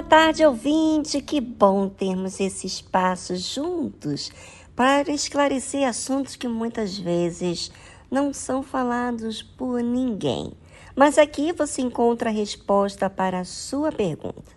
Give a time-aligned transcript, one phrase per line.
[0.00, 1.20] Boa tarde, ouvinte.
[1.20, 4.32] Que bom termos esse espaço juntos
[4.74, 7.70] para esclarecer assuntos que muitas vezes
[8.10, 10.54] não são falados por ninguém.
[10.96, 14.50] Mas aqui você encontra a resposta para a sua pergunta.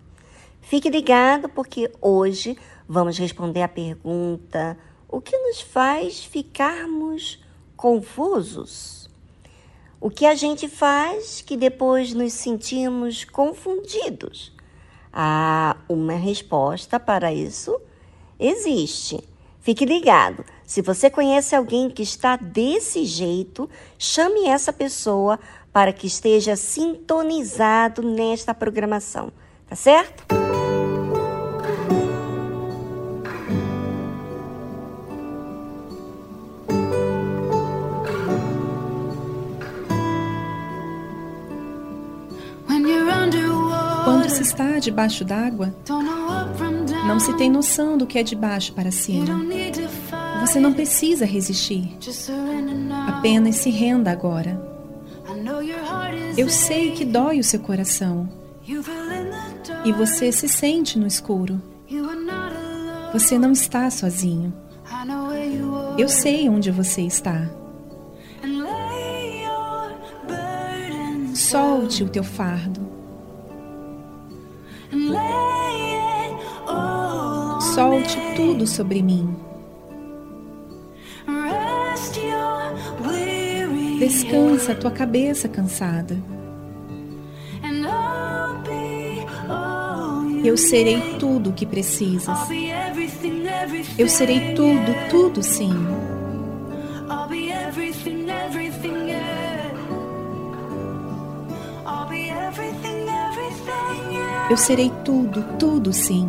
[0.62, 2.56] Fique ligado porque hoje
[2.88, 7.38] vamos responder a pergunta: o que nos faz ficarmos
[7.76, 9.10] confusos?
[10.00, 14.53] O que a gente faz que depois nos sentimos confundidos?
[15.16, 17.80] Ah, uma resposta para isso
[18.36, 19.22] existe.
[19.60, 20.44] Fique ligado.
[20.66, 25.38] Se você conhece alguém que está desse jeito, chame essa pessoa
[25.72, 29.32] para que esteja sintonizado nesta programação.
[29.68, 30.24] Tá certo?
[44.44, 45.74] Está debaixo d'água,
[47.06, 49.26] não se tem noção do que é de baixo para cima.
[50.40, 51.96] Você não precisa resistir.
[53.08, 54.62] Apenas se renda agora.
[56.36, 58.28] Eu sei que dói o seu coração.
[59.84, 61.60] E você se sente no escuro.
[63.12, 64.52] Você não está sozinho.
[65.96, 67.50] Eu sei onde você está.
[71.34, 72.83] Solte o teu fardo.
[77.74, 79.34] Solte tudo sobre mim.
[83.98, 86.16] Descansa a tua cabeça cansada.
[90.44, 92.38] Eu serei tudo o que precisas.
[93.98, 95.72] Eu serei tudo, tudo sim.
[104.50, 106.28] Eu serei tudo, tudo sim.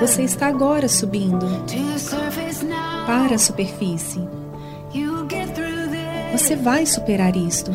[0.00, 1.46] Você está agora subindo
[3.06, 4.20] para a superfície.
[6.32, 7.72] Você vai superar isto.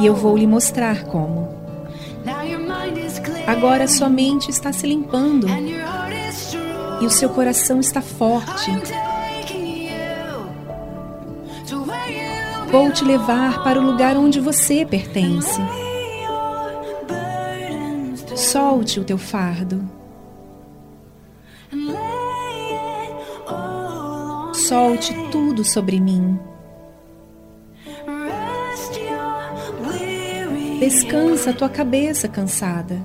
[0.00, 1.48] E eu vou lhe mostrar como.
[3.46, 5.46] Agora sua mente está se limpando
[7.00, 8.70] e o seu coração está forte.
[12.74, 15.60] Vou te levar para o lugar onde você pertence.
[18.34, 19.88] Solte o teu fardo.
[24.52, 26.36] Solte tudo sobre mim.
[30.80, 33.00] Descansa tua cabeça cansada.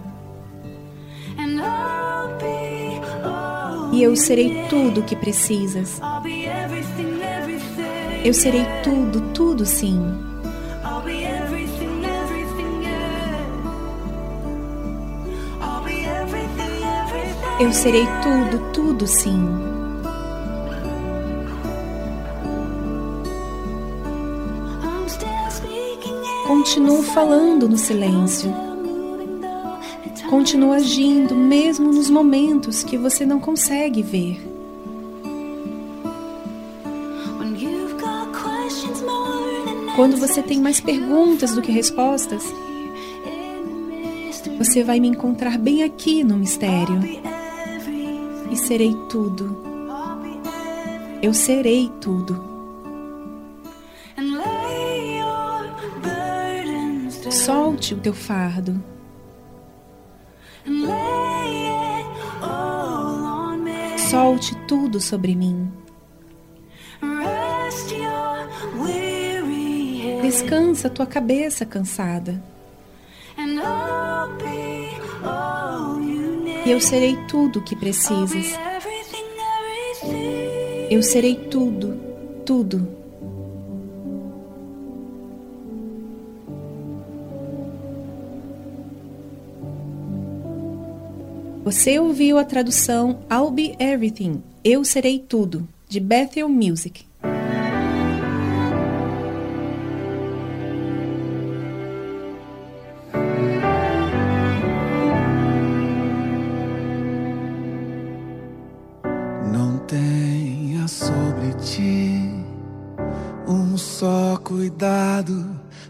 [3.93, 6.01] E eu serei tudo o que precisas.
[8.23, 9.97] Eu serei tudo, tudo sim.
[17.59, 19.39] Eu serei tudo, tudo sim.
[26.45, 28.53] Continuo falando no silêncio.
[30.29, 34.58] Continuo agindo mesmo nos momentos que você não consegue ver.
[39.99, 42.41] Quando você tem mais perguntas do que respostas,
[44.57, 47.01] você vai me encontrar bem aqui no mistério.
[48.49, 49.61] E serei tudo.
[51.21, 52.41] Eu serei tudo.
[57.29, 58.81] Solte o teu fardo.
[64.09, 65.69] Solte tudo sobre mim.
[70.49, 72.41] Descansa tua cabeça cansada.
[76.65, 78.47] E eu serei tudo o que precisas.
[80.89, 82.01] Eu serei tudo,
[82.47, 82.87] tudo.
[91.63, 97.07] Você ouviu a tradução I'll Be Everything, Eu Serei Tudo, de Bethel Music.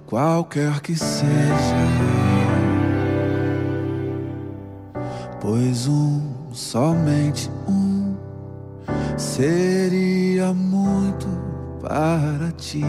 [0.09, 1.77] Qualquer que seja.
[5.39, 8.15] Pois um, somente um,
[9.15, 11.27] seria muito
[11.79, 12.83] para ti.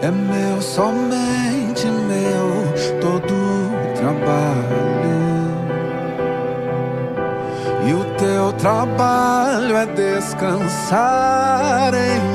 [0.00, 5.04] É meu, somente meu, todo o trabalho.
[7.86, 12.33] E o teu trabalho é descansar em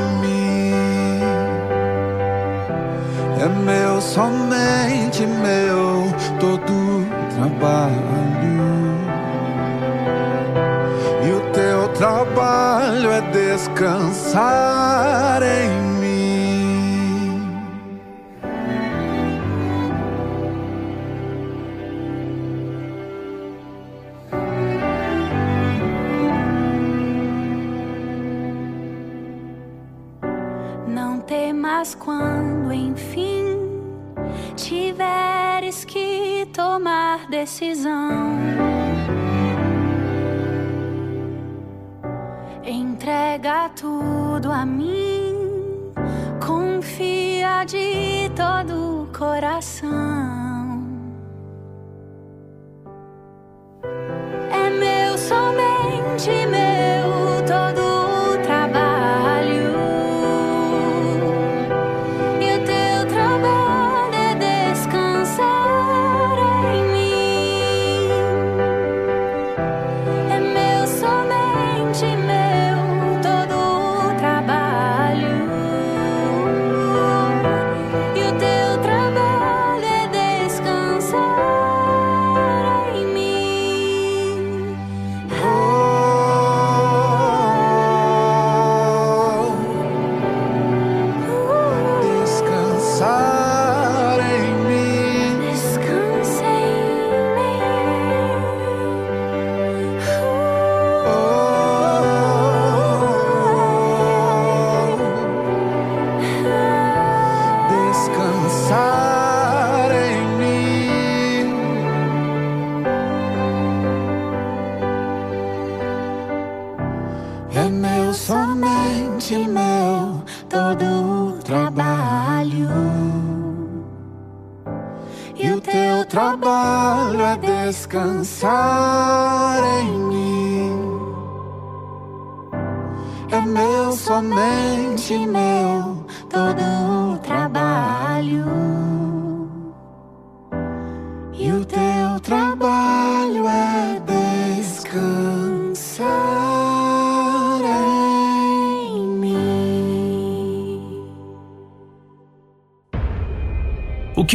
[3.42, 7.06] é meu, somente meu, todo
[7.36, 8.60] trabalho.
[11.26, 14.42] E o teu trabalho é descansar
[15.42, 15.70] em
[16.00, 16.10] mim.
[30.88, 32.49] Não temas quando
[37.30, 38.38] decisão.
[42.64, 45.94] Entrega tudo a mim,
[46.46, 49.90] confia de todo o coração.
[54.52, 56.79] É meu, somente meu,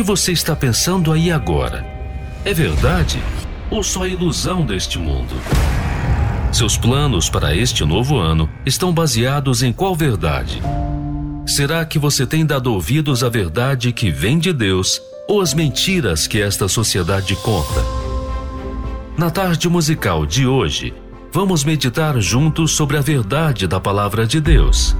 [0.05, 1.85] você está pensando aí agora?
[2.45, 3.19] É verdade
[3.71, 5.35] ou só ilusão deste mundo?
[6.53, 10.61] Seus planos para este novo ano estão baseados em qual verdade?
[11.47, 16.27] Será que você tem dado ouvidos à verdade que vem de Deus ou as mentiras
[16.27, 17.83] que esta sociedade conta.
[19.17, 20.93] Na tarde musical de hoje,
[21.33, 24.95] vamos meditar juntos sobre a verdade da Palavra de Deus,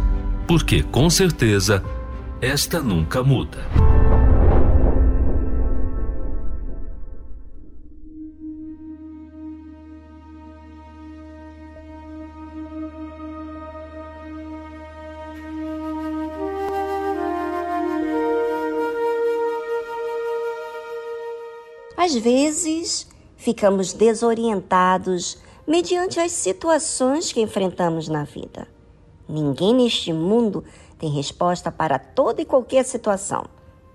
[0.47, 1.83] porque com certeza
[2.41, 3.84] esta nunca muda.
[22.25, 28.67] Vezes, ficamos desorientados mediante as situações que enfrentamos na vida.
[29.29, 30.65] Ninguém neste mundo
[30.99, 33.45] tem resposta para toda e qualquer situação,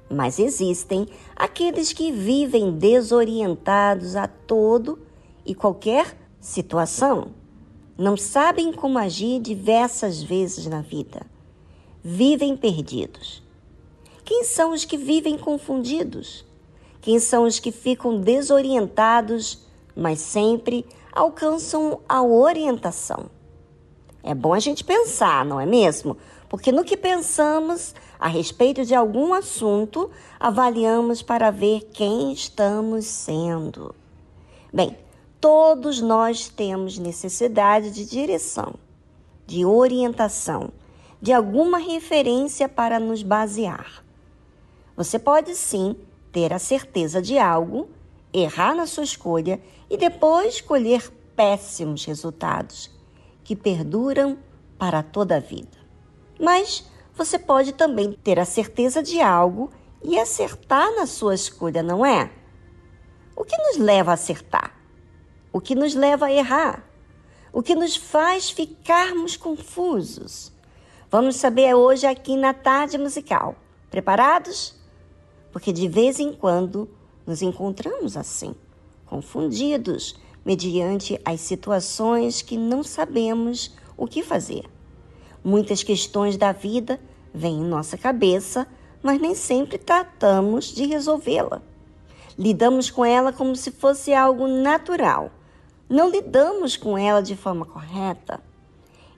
[0.08, 5.00] mas existem aqueles que vivem desorientados a todo
[5.44, 7.32] e qualquer situação.
[7.98, 11.26] Não sabem como agir diversas vezes na vida.
[12.04, 13.42] Vivem perdidos.
[14.24, 16.48] Quem são os que vivem confundidos?
[17.10, 23.32] Quem são os que ficam desorientados, mas sempre alcançam a orientação?
[24.22, 26.16] É bom a gente pensar, não é mesmo?
[26.48, 33.96] Porque no que pensamos a respeito de algum assunto, avaliamos para ver quem estamos sendo.
[34.72, 34.96] Bem,
[35.42, 38.75] todos nós temos necessidade de direção,
[39.48, 40.70] de orientação,
[41.20, 44.06] de alguma referência para nos basear.
[44.96, 45.96] Você pode sim
[46.32, 47.90] ter a certeza de algo,
[48.34, 49.60] errar na sua escolha
[49.90, 52.92] e depois colher péssimos resultados
[53.44, 54.38] que perduram
[54.78, 55.78] para toda a vida.
[56.40, 59.70] Mas você pode também ter a certeza de algo
[60.04, 62.32] e acertar na sua escolha, não é?
[63.36, 64.74] O que nos leva a acertar?
[65.52, 66.86] O que nos leva a errar?
[67.52, 70.52] O que nos faz ficarmos confusos?
[71.10, 73.56] Vamos saber hoje aqui na tarde musical.
[73.90, 74.79] Preparados?
[75.60, 76.88] Porque de vez em quando
[77.28, 78.56] nos encontramos assim,
[79.06, 84.63] confundidos mediante as situações que não sabemos o que fazer.
[85.44, 86.98] Muitas questões da vida
[87.34, 88.66] vêm em nossa cabeça,
[89.04, 91.62] mas nem sempre tratamos de resolvê-la.
[92.38, 95.30] Lidamos com ela como se fosse algo natural.
[95.89, 98.39] Não lidamos com ela de forma correta.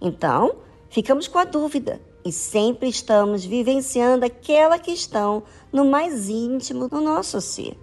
[0.02, 0.56] Então,
[0.90, 7.42] ficamos com a dúvida e sempre estamos vivenciando aquela questão no mais íntimo do nosso
[7.42, 7.78] ser,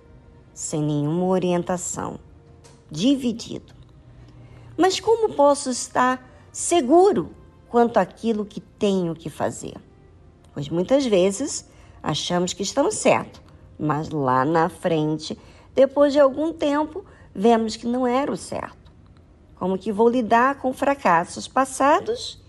[0.54, 2.18] sem nenhuma orientação,
[2.90, 3.74] dividido.
[4.76, 7.30] Mas como posso estar seguro
[7.68, 9.74] quanto àquilo que tenho que fazer?
[10.54, 11.68] Pois muitas vezes
[12.02, 13.40] achamos que estamos certos,
[13.78, 15.38] mas lá na frente,
[15.74, 17.04] depois de algum tempo,
[17.34, 18.92] vemos que não era o certo.
[19.56, 22.40] Como que vou lidar com fracassos passados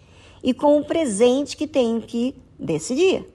[0.43, 3.25] e com o presente que tenho que decidir.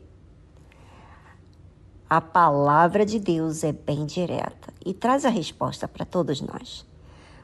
[2.08, 6.86] A palavra de Deus é bem direta e traz a resposta para todos nós.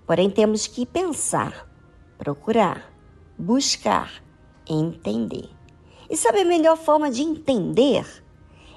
[0.07, 1.69] Porém, temos que pensar,
[2.19, 2.93] procurar,
[3.39, 4.23] buscar,
[4.69, 5.49] entender.
[6.09, 8.07] E sabe a melhor forma de entender?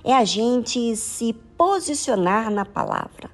[0.03, 3.29] É a gente se posicionar na palavra.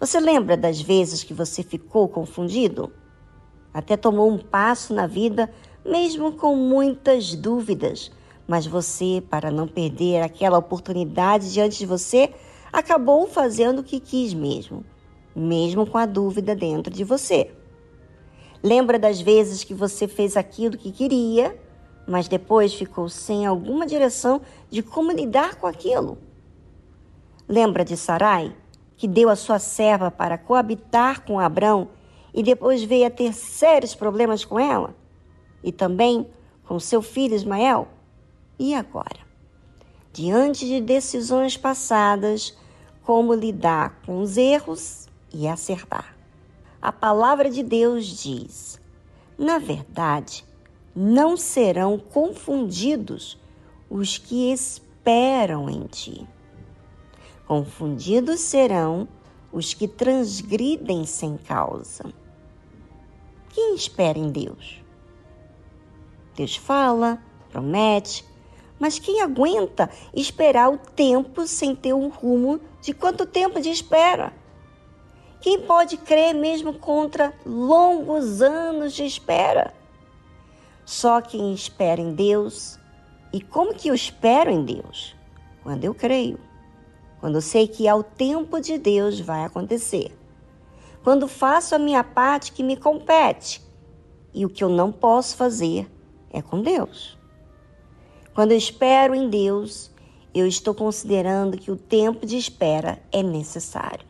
[0.00, 2.92] Você lembra das vezes que você ficou confundido?
[3.72, 5.52] Até tomou um passo na vida
[5.84, 8.10] mesmo com muitas dúvidas,
[8.46, 12.32] mas você, para não perder aquela oportunidade diante de você,
[12.72, 14.84] acabou fazendo o que quis mesmo,
[15.34, 17.50] mesmo com a dúvida dentro de você.
[18.62, 21.58] Lembra das vezes que você fez aquilo que queria,
[22.06, 26.18] mas depois ficou sem alguma direção de como lidar com aquilo?
[27.48, 28.54] Lembra de Sarai,
[28.96, 31.88] que deu a sua serva para coabitar com Abrão
[32.32, 34.94] e depois veio a ter sérios problemas com ela?
[35.62, 36.26] E também
[36.64, 37.88] com seu filho Ismael?
[38.58, 39.20] E agora?
[40.12, 42.56] Diante de decisões passadas,
[43.02, 46.16] como lidar com os erros e acertar?
[46.80, 48.80] A palavra de Deus diz:
[49.38, 50.44] na verdade,
[50.94, 53.38] não serão confundidos
[53.88, 56.26] os que esperam em ti.
[57.46, 59.08] Confundidos serão
[59.52, 62.04] os que transgridem sem causa.
[63.50, 64.81] Quem espera em Deus?
[66.34, 67.18] Deus fala,
[67.50, 68.24] promete,
[68.78, 74.32] mas quem aguenta esperar o tempo sem ter um rumo de quanto tempo de espera?
[75.40, 79.74] Quem pode crer mesmo contra longos anos de espera?
[80.84, 82.78] Só quem espera em Deus.
[83.32, 85.14] E como que eu espero em Deus?
[85.62, 86.40] Quando eu creio.
[87.20, 90.16] Quando eu sei que ao tempo de Deus vai acontecer.
[91.04, 93.62] Quando faço a minha parte que me compete.
[94.34, 95.91] E o que eu não posso fazer
[96.32, 97.18] é com Deus.
[98.34, 99.90] Quando eu espero em Deus,
[100.34, 104.06] eu estou considerando que o tempo de espera é necessário.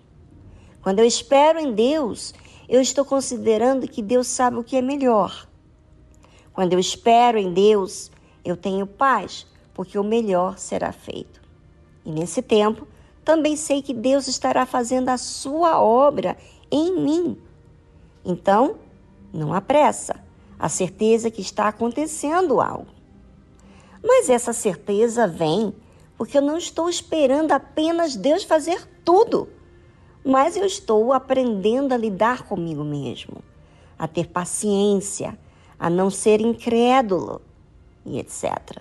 [0.80, 2.32] Quando eu espero em Deus,
[2.68, 5.48] eu estou considerando que Deus sabe o que é melhor.
[6.52, 8.10] Quando eu espero em Deus,
[8.44, 11.40] eu tenho paz, porque o melhor será feito.
[12.04, 12.86] E nesse tempo,
[13.24, 16.36] também sei que Deus estará fazendo a sua obra
[16.70, 17.38] em mim.
[18.24, 18.76] Então,
[19.32, 20.22] não há pressa,
[20.62, 22.86] a certeza que está acontecendo algo.
[24.02, 25.74] Mas essa certeza vem
[26.16, 29.48] porque eu não estou esperando apenas Deus fazer tudo
[30.24, 33.42] mas eu estou aprendendo a lidar comigo mesmo,
[33.98, 35.36] a ter paciência,
[35.78, 37.40] a não ser incrédulo
[38.04, 38.80] e etc.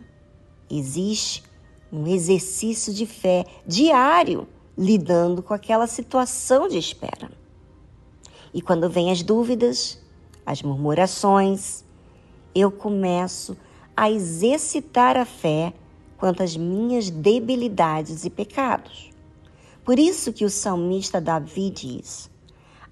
[0.70, 1.44] Existe
[1.92, 4.48] um exercício de fé diário
[4.78, 7.30] lidando com aquela situação de espera.
[8.54, 10.01] E quando vêm as dúvidas,
[10.46, 11.84] as murmurações,
[12.54, 13.58] eu começo
[13.96, 15.74] a exercitar a fé
[16.18, 19.10] quanto às minhas debilidades e pecados.
[19.84, 22.30] Por isso que o salmista Davi diz: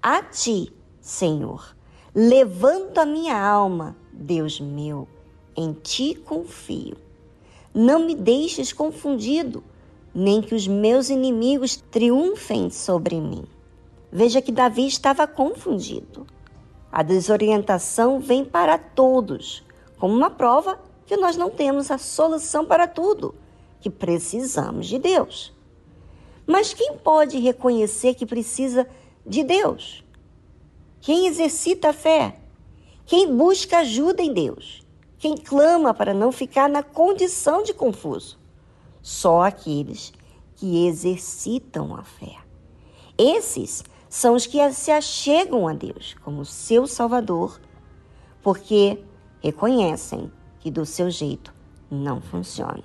[0.02, 1.76] A ti, Senhor,
[2.14, 5.06] levanto a minha alma, Deus meu,
[5.56, 6.96] em ti confio.
[7.72, 9.62] Não me deixes confundido,
[10.12, 13.44] nem que os meus inimigos triunfem sobre mim.
[14.10, 16.26] Veja que Davi estava confundido.
[16.92, 19.64] A desorientação vem para todos,
[19.98, 23.34] como uma prova que nós não temos a solução para tudo,
[23.80, 25.52] que precisamos de Deus.
[26.46, 28.88] Mas quem pode reconhecer que precisa
[29.24, 30.04] de Deus?
[31.00, 32.36] Quem exercita a fé?
[33.06, 34.84] Quem busca ajuda em Deus?
[35.18, 38.38] Quem clama para não ficar na condição de confuso?
[39.00, 40.12] Só aqueles
[40.56, 42.36] que exercitam a fé.
[43.16, 47.60] Esses são os que se achegam a Deus como seu Salvador,
[48.42, 49.04] porque
[49.40, 51.54] reconhecem que do seu jeito
[51.88, 52.82] não funciona.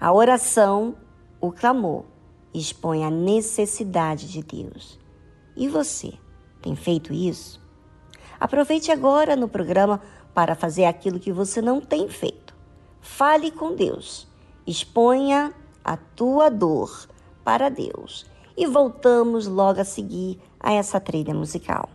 [0.00, 0.96] A oração,
[1.40, 2.04] o clamor,
[2.52, 4.98] expõe a necessidade de Deus.
[5.56, 6.12] E você,
[6.60, 7.64] tem feito isso?
[8.40, 10.02] Aproveite agora no programa
[10.34, 12.52] para fazer aquilo que você não tem feito.
[13.00, 14.26] Fale com Deus.
[14.66, 17.08] Exponha a tua dor
[17.44, 18.26] para Deus.
[18.56, 21.90] E voltamos logo a seguir a essa trilha musical.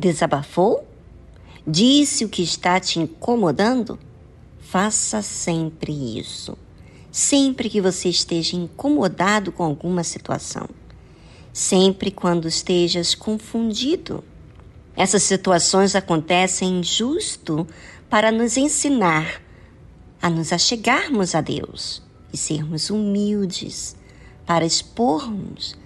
[0.00, 0.82] Desabafou?
[1.66, 3.98] Disse o que está te incomodando?
[4.58, 6.56] Faça sempre isso.
[7.12, 10.66] Sempre que você esteja incomodado com alguma situação.
[11.52, 14.24] Sempre quando estejas confundido.
[14.96, 17.66] Essas situações acontecem justo
[18.08, 19.42] para nos ensinar
[20.22, 23.94] a nos achegarmos a Deus e sermos humildes
[24.46, 25.76] para expormos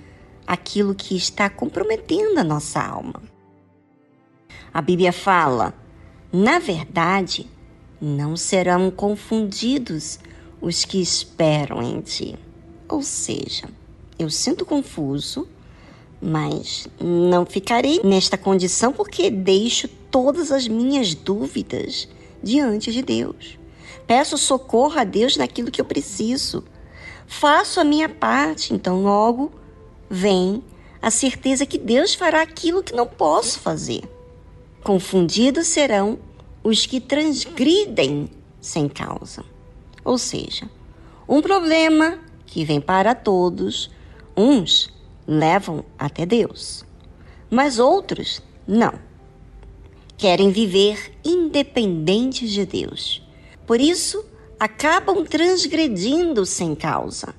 [0.46, 3.33] aquilo que está comprometendo a nossa alma.
[4.74, 5.72] A Bíblia fala:
[6.32, 7.48] na verdade,
[8.00, 10.18] não serão confundidos
[10.60, 12.34] os que esperam em ti.
[12.88, 13.68] Ou seja,
[14.18, 15.46] eu sinto confuso,
[16.20, 22.08] mas não ficarei nesta condição porque deixo todas as minhas dúvidas
[22.42, 23.56] diante de Deus.
[24.08, 26.64] Peço socorro a Deus naquilo que eu preciso.
[27.28, 29.52] Faço a minha parte, então logo
[30.10, 30.64] vem
[31.00, 34.02] a certeza que Deus fará aquilo que não posso fazer.
[34.84, 36.18] Confundidos serão
[36.62, 38.28] os que transgridem
[38.60, 39.42] sem causa.
[40.04, 40.68] Ou seja,
[41.26, 43.90] um problema que vem para todos,
[44.36, 44.92] uns
[45.26, 46.84] levam até Deus,
[47.50, 48.92] mas outros não.
[50.18, 53.26] Querem viver independentes de Deus.
[53.66, 54.22] Por isso,
[54.60, 57.34] acabam transgredindo sem causa.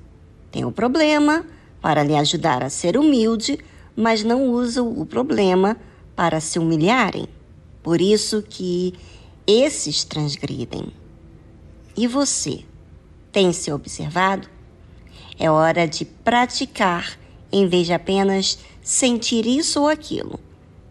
[0.50, 1.46] Tem o um problema
[1.80, 3.56] para lhe ajudar a ser humilde,
[3.94, 5.76] mas não usam o problema
[6.16, 7.35] para se humilharem.
[7.86, 8.94] Por isso que
[9.46, 10.92] esses transgridem.
[11.96, 12.64] E você
[13.30, 14.48] tem se observado?
[15.38, 17.16] É hora de praticar
[17.52, 20.40] em vez de apenas sentir isso ou aquilo.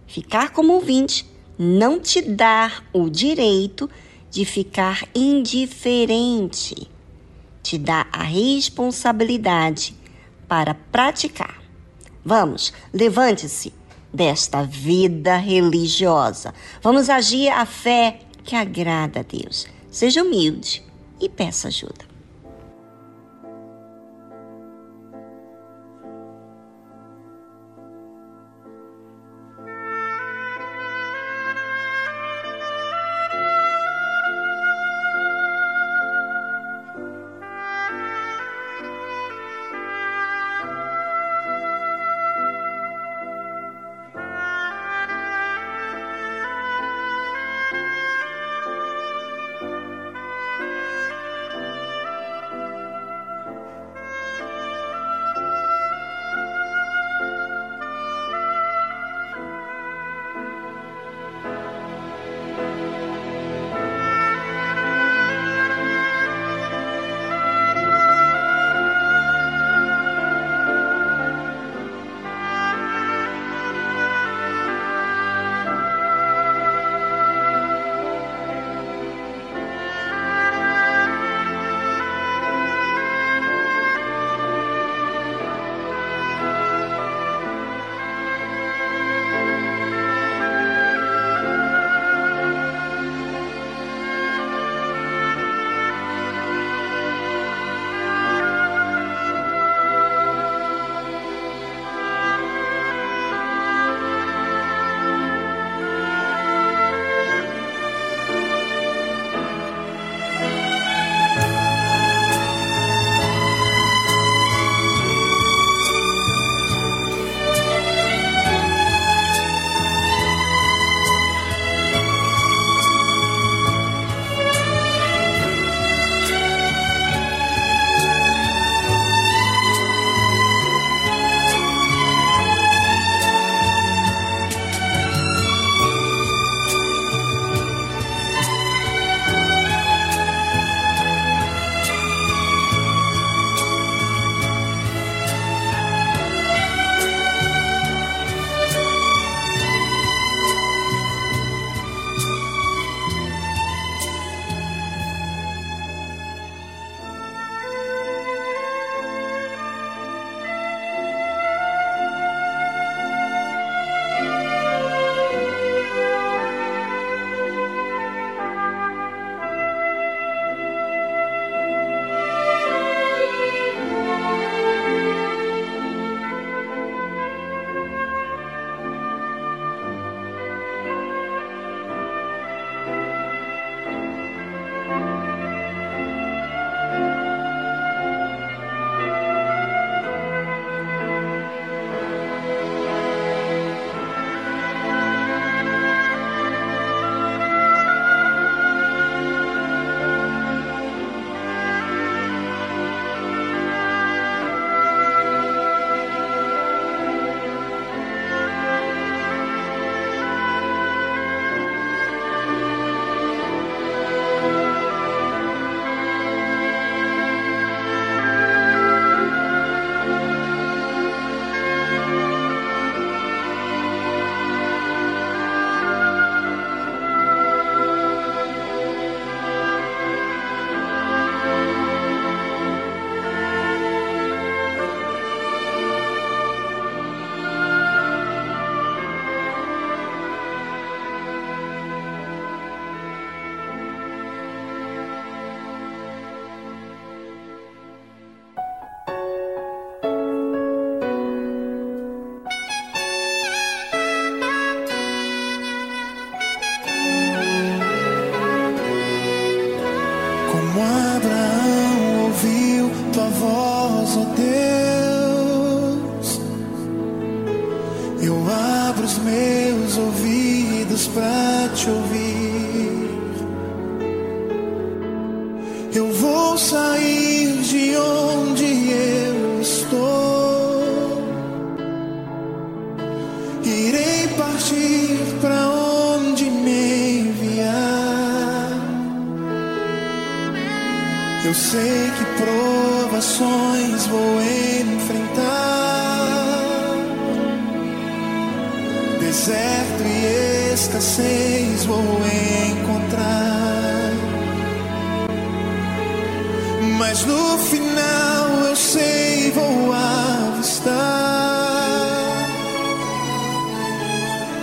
[0.07, 1.29] Ficar como ouvinte
[1.59, 3.89] não te dá o direito
[4.31, 6.89] de ficar indiferente.
[7.61, 9.93] Te dá a responsabilidade
[10.47, 11.61] para praticar.
[12.23, 13.73] Vamos, levante-se
[14.15, 16.53] desta vida religiosa.
[16.81, 19.67] Vamos agir a fé que agrada a Deus.
[19.91, 20.83] Seja humilde
[21.19, 22.14] e peça ajuda.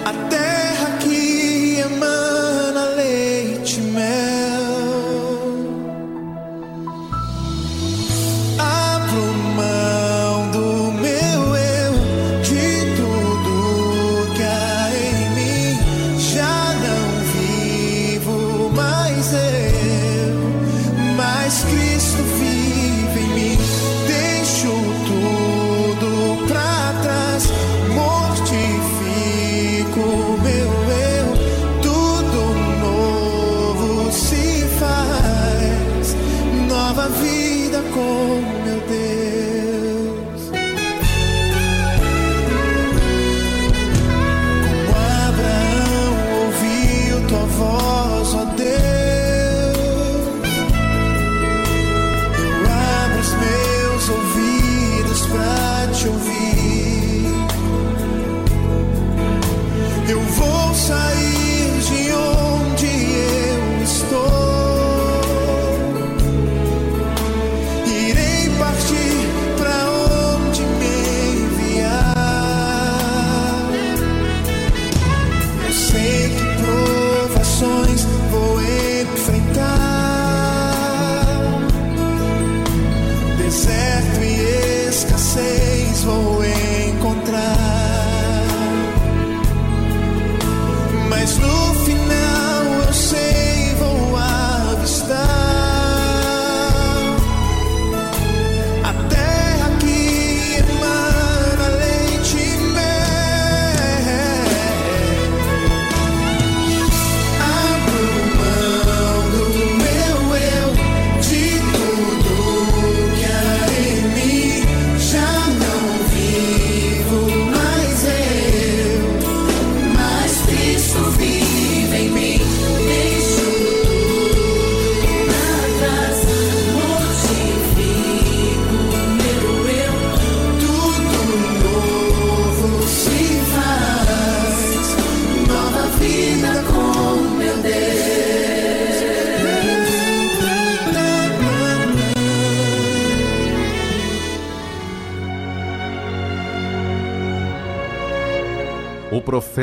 [0.05, 0.52] A terra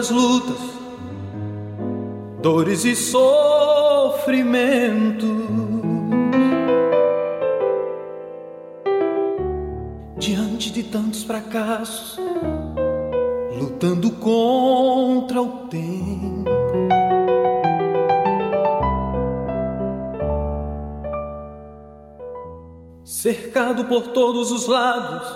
[0.00, 0.56] Tantas lutas,
[2.40, 4.40] dores e sofrimento.
[10.16, 12.18] Diante de tantos fracassos,
[13.58, 16.48] lutando contra o tempo.
[23.04, 25.28] Cercado por todos os lados,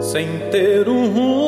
[0.00, 1.39] sem ter um rumo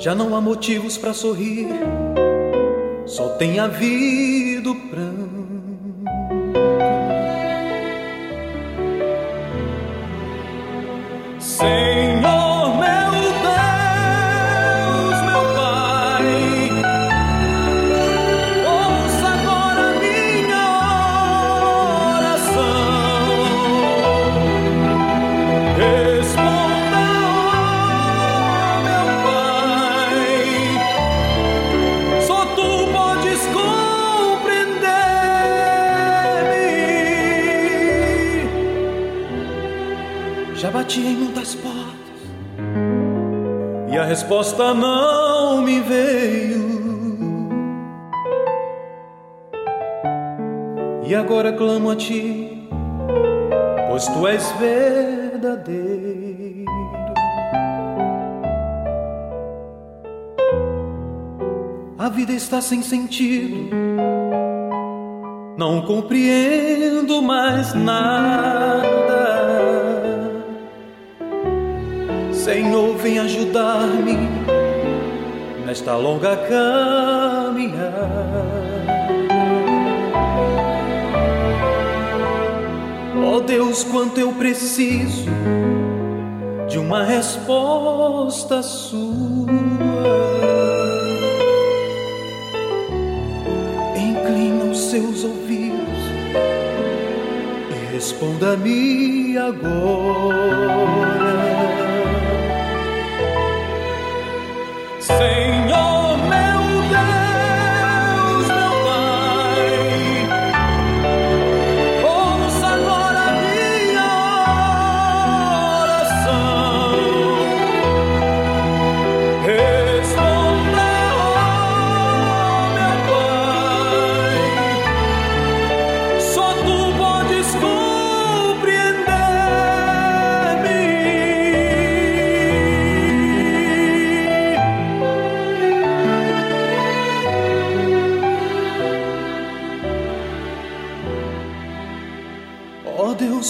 [0.00, 1.68] Já não há motivos para sorrir,
[3.04, 4.39] só tem havido pranto.
[44.40, 46.70] Resposta não me veio.
[51.06, 52.66] E agora clamo a ti,
[53.88, 55.90] pois tu és verdadeiro.
[61.98, 63.68] A vida está sem sentido,
[65.58, 69.19] não compreendo mais nada.
[72.80, 74.16] Senhor, vem ajudar-me
[75.66, 78.00] nesta longa caminhada.
[83.22, 85.28] Oh Deus, quanto eu preciso
[86.70, 89.50] de uma resposta sua.
[93.94, 96.00] Inclina os seus ouvidos
[97.68, 100.80] e responda-me agora.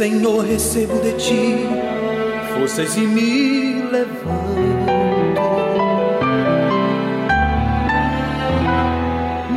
[0.00, 1.56] Senhor, recebo de ti
[2.54, 4.30] forças e me levanto.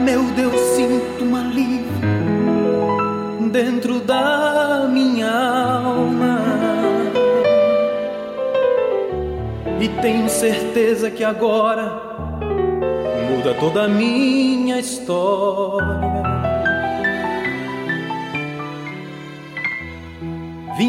[0.03, 1.87] Meu Deus, sinto um alívio
[3.53, 6.41] dentro da minha alma.
[9.79, 12.01] E tenho certeza que agora
[13.29, 16.02] muda toda a minha história.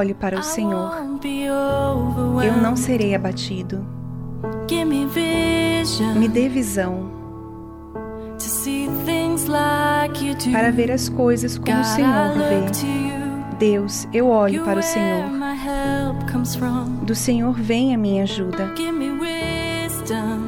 [0.00, 0.92] eu olho para o Senhor.
[2.42, 3.84] Eu não serei abatido.
[6.16, 7.10] Me dê visão
[10.52, 13.56] para ver as coisas como o Senhor vê.
[13.58, 15.24] Deus, eu olho para o Senhor.
[17.02, 18.72] Do Senhor vem a minha ajuda.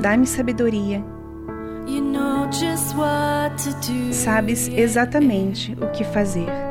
[0.00, 1.04] Dá-me sabedoria.
[4.12, 6.61] Sabes exatamente o que fazer.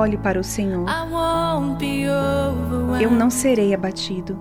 [0.00, 0.86] Olho para o Senhor.
[2.98, 4.38] Eu não serei abatido.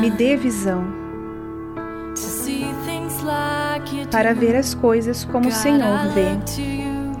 [0.00, 0.82] Me dê visão
[4.10, 6.38] para ver as coisas como o Senhor vê.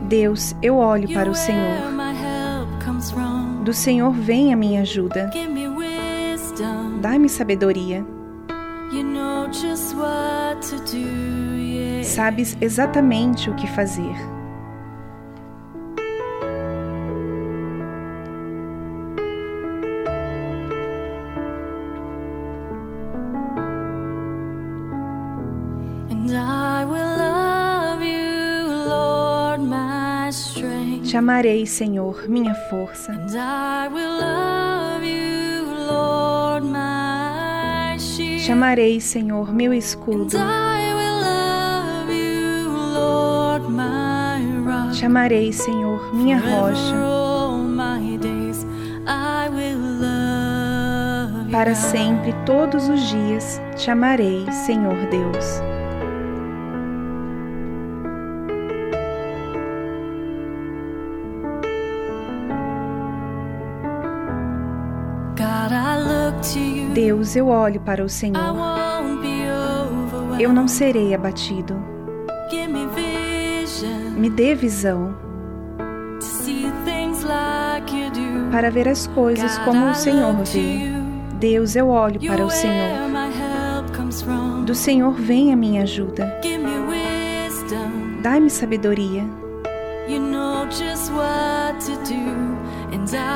[0.08, 1.92] Deus, eu olho para o Senhor.
[3.62, 5.30] Do Senhor vem a minha ajuda.
[7.02, 8.02] Dá-me sabedoria.
[12.02, 14.33] Sabes exatamente o que fazer.
[31.16, 33.12] Amarei, Senhor, minha força.
[38.44, 40.36] Te amarei, Senhor, meu escudo.
[44.92, 46.94] Te amarei, Senhor, minha rocha.
[51.50, 55.73] Para sempre, todos os dias, te amarei, Senhor Deus.
[66.94, 68.38] Deus, eu olho para o Senhor.
[70.38, 71.74] Eu não serei abatido.
[74.16, 75.12] Me dê visão
[78.52, 80.92] para ver as coisas como o Senhor vê.
[81.34, 83.10] Deus, eu olho para o Senhor.
[84.64, 86.40] Do Senhor vem a minha ajuda.
[88.22, 89.24] Dai-me sabedoria.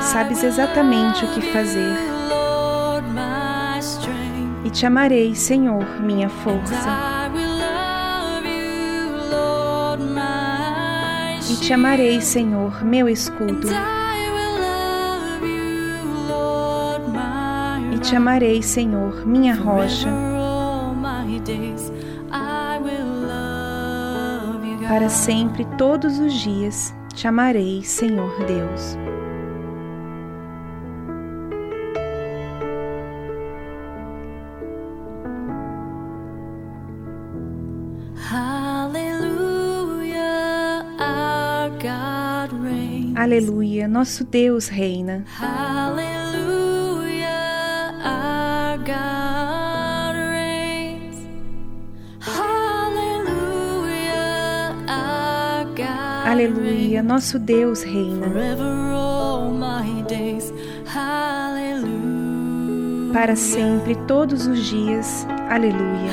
[0.01, 2.18] Sabes exatamente o que fazer
[4.69, 7.31] e te amarei, Senhor, minha força.
[11.51, 13.67] E te amarei, Senhor, meu escudo.
[17.95, 20.11] E te amarei, Senhor, minha rocha.
[24.87, 28.99] Para sempre, todos os dias, te amarei, Senhor Deus.
[43.99, 45.25] Nosso Deus reina.
[45.41, 47.27] Aleluia,
[48.05, 51.17] our God reigns.
[52.87, 53.83] Aleluia,
[54.87, 58.29] our God Aleluia, nosso Deus reina.
[63.13, 65.27] Para sempre, todos os dias.
[65.51, 66.13] Aleluia.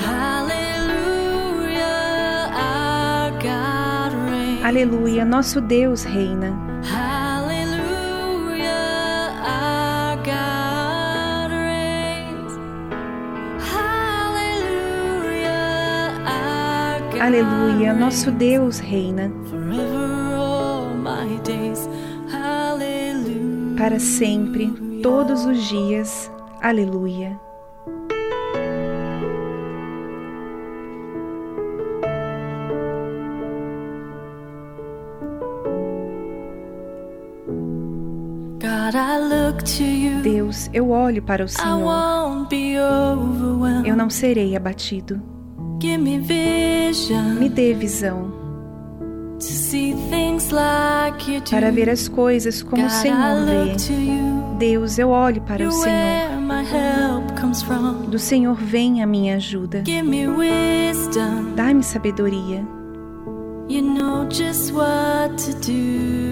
[4.63, 6.74] Aleluia, nosso Deus reina.
[17.25, 19.31] Aleluia, nosso Deus reina.
[23.75, 24.71] Para sempre,
[25.01, 26.31] todos os dias.
[26.61, 27.39] Aleluia.
[40.21, 41.67] Deus, eu olho para o Senhor.
[43.83, 45.34] Eu não serei abatido.
[45.85, 48.33] Give me vision Me dê visão
[51.51, 53.75] para ver as coisas como o Senhor vê.
[54.57, 56.31] Deus, eu olho para o Senhor.
[58.09, 59.83] Do Senhor vem a minha ajuda.
[61.55, 62.65] Dá-me sabedoria.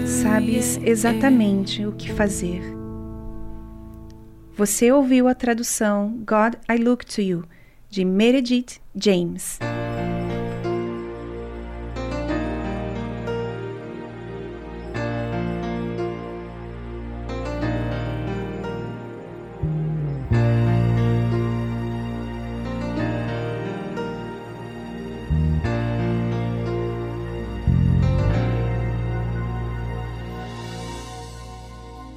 [0.06, 2.62] Sabes exatamente o que fazer.
[4.56, 7.44] Você ouviu a tradução God I Look to You,
[7.94, 9.60] de Meredith James.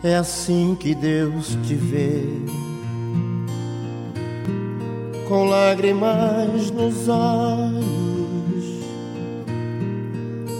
[0.04, 2.67] É assim que Deus te vê
[5.28, 8.66] com lágrimas nos olhos,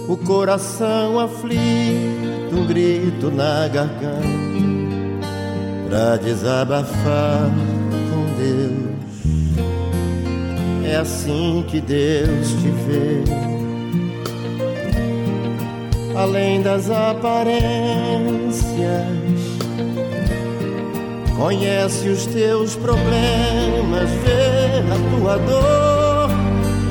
[0.08, 5.28] o coração aflito, um grito na garganta,
[5.88, 7.50] pra desabafar
[8.10, 8.88] com Deus.
[10.90, 13.58] É assim que Deus te vê
[16.18, 17.58] além das aparências.
[21.36, 24.10] Conhece os teus problemas,
[24.78, 26.30] a tua dor.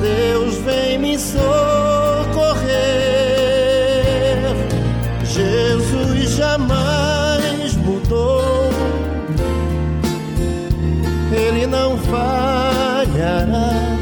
[0.00, 2.68] Deus vem me socorrer.
[5.24, 8.70] Jesus jamais mudou,
[11.32, 13.98] Ele não falhará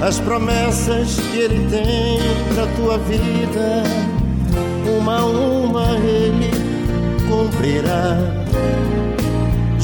[0.00, 2.20] as promessas que Ele tem
[2.54, 3.82] pra tua vida,
[4.98, 6.50] uma a uma Ele
[7.28, 8.16] cumprirá.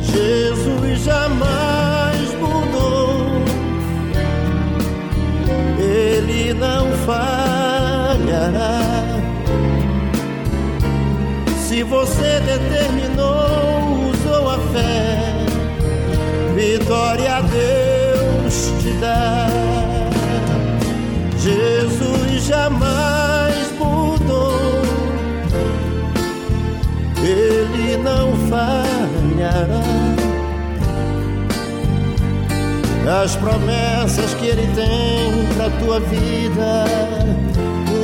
[0.00, 3.26] Jesus jamais mudou,
[5.78, 8.80] Ele não falhará.
[11.68, 15.18] Se você determinou, usou a fé,
[16.54, 19.48] vitória a Deus te dá.
[21.38, 23.25] Jesus jamais
[28.06, 29.82] não falhará.
[33.22, 36.84] As promessas que Ele tem pra tua vida,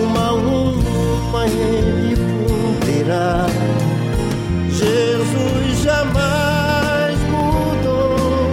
[0.02, 3.46] uma a uma Ele cumprirá.
[4.70, 8.48] Jesus jamais mudou,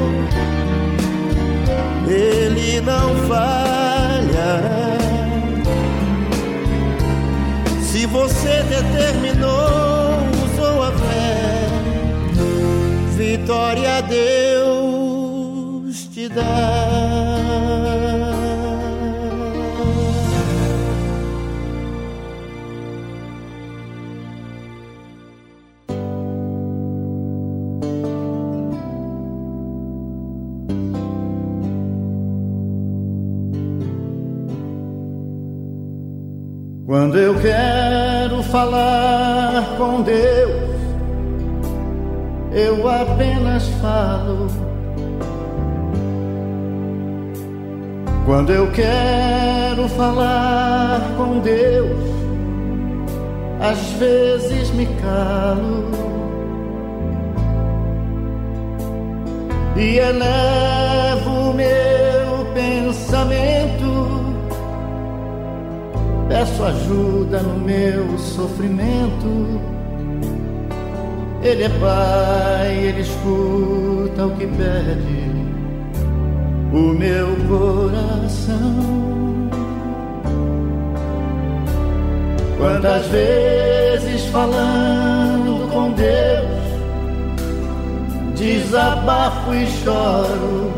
[2.08, 4.98] Ele não falhará.
[7.82, 9.59] Se você determinou,
[13.70, 15.60] vitória a Deus
[16.08, 16.44] te dá.
[36.86, 40.79] Quando eu quero falar com Deus,
[42.60, 44.48] eu apenas falo.
[48.26, 52.00] Quando eu quero falar com Deus,
[53.60, 55.90] às vezes me calo
[59.76, 63.70] e elevo meu pensamento
[66.30, 69.60] Peço ajuda no meu sofrimento.
[71.42, 75.30] Ele é pai, ele escuta o que pede
[76.74, 79.10] o meu coração.
[82.58, 86.50] Quantas vezes falando com Deus,
[88.36, 90.74] desabafo e choro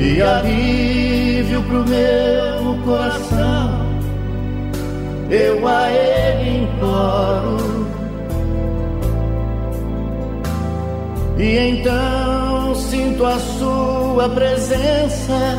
[0.00, 3.89] e alívio pro meu coração.
[5.30, 7.56] Eu a Ele imploro.
[11.38, 15.56] E então sinto a Sua presença,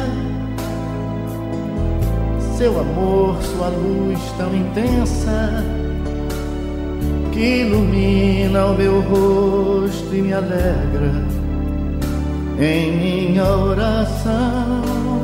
[2.57, 5.63] seu amor, Sua luz tão intensa
[7.31, 11.25] que ilumina o meu rosto e me alegra
[12.59, 15.20] em minha oração.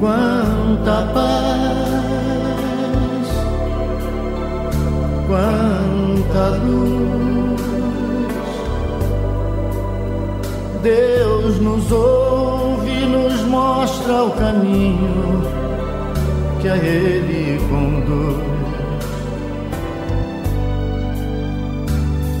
[0.00, 1.88] Quanta paz,
[5.26, 7.60] quanta luz.
[10.82, 15.42] Deus nos ouve e nos mostra o caminho
[16.60, 18.48] que a Ele conduz.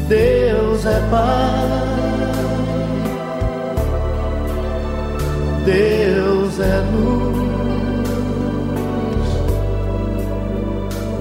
[0.08, 1.98] Deus é Pai,
[5.66, 7.47] Deus é luz,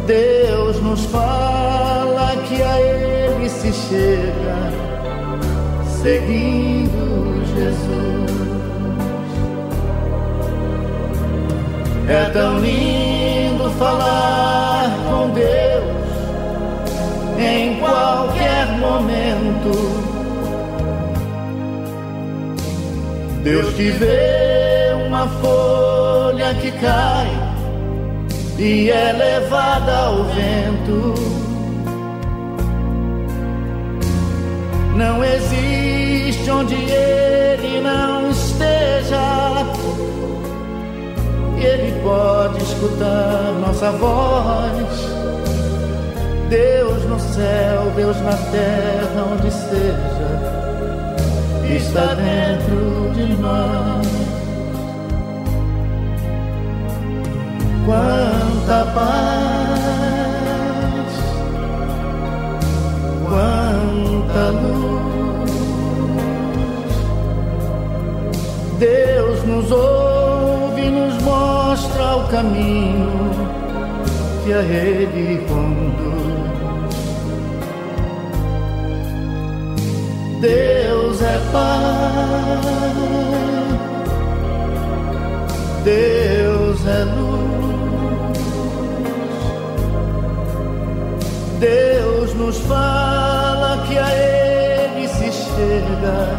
[0.07, 4.55] Deus nos fala que a Ele se chega,
[6.01, 8.37] seguindo Jesus.
[12.07, 16.07] É tão lindo falar com Deus
[17.37, 20.07] em qualquer momento.
[23.43, 27.46] Deus que vê uma folha que cai
[28.57, 31.13] e é levada ao vento.
[34.95, 39.65] Não existe onde ele não esteja.
[41.59, 45.17] E ele pode escutar nossa voz
[46.49, 50.29] Deus no céu, Deus na terra, onde seja,
[51.75, 54.26] está dentro de nós.
[57.88, 59.47] Quanta paz,
[63.23, 65.51] quanta luz.
[68.77, 73.31] Deus nos ouve e nos mostra o caminho
[74.43, 75.88] que a Ele conduz.
[80.41, 82.57] Deus é Pai,
[85.85, 87.46] Deus é luz,
[91.59, 96.29] Deus nos fala que a Ele se chega,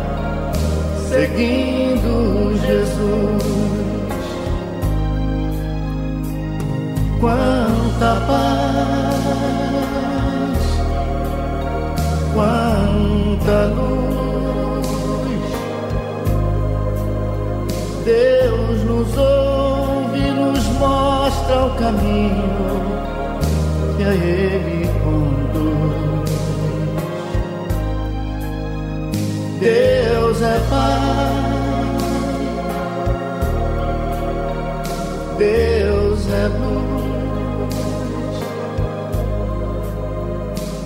[1.08, 3.58] seguindo Jesus.
[7.20, 9.48] Quanta paz
[12.38, 14.86] quanta luz.
[18.04, 22.78] Deus nos ouve nos mostra o caminho
[23.96, 24.78] que a Ele.
[29.60, 30.98] Deus é Pai,
[35.36, 36.98] Deus é luz.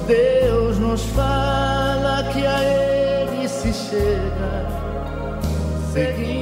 [0.06, 4.66] Deus nos fala que a Ele se chega,
[5.92, 6.41] seguindo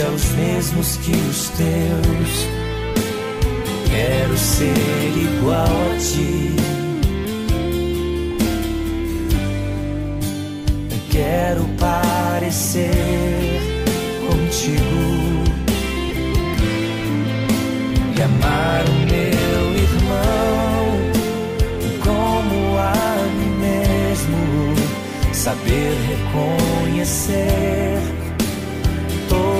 [0.00, 2.48] Sejam os mesmos que os teus.
[3.90, 4.74] Quero ser
[5.16, 6.56] igual a ti.
[11.10, 13.60] Quero parecer
[14.26, 15.44] contigo
[18.16, 20.86] e amar o meu irmão
[22.00, 22.94] como a
[23.36, 24.40] mim mesmo.
[25.34, 27.80] Saber reconhecer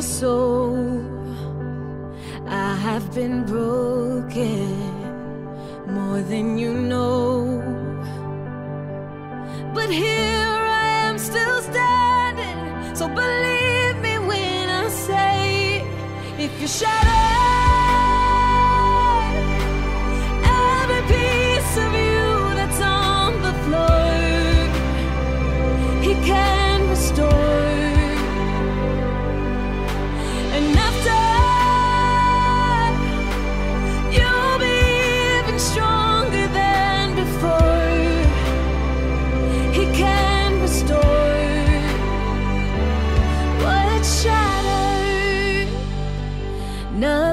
[0.00, 0.39] In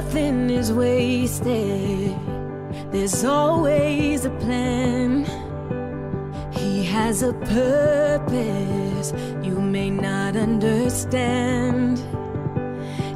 [0.08, 2.16] Nothing is wasted.
[2.90, 5.26] There's always a plan.
[6.50, 11.98] He has a purpose you may not understand.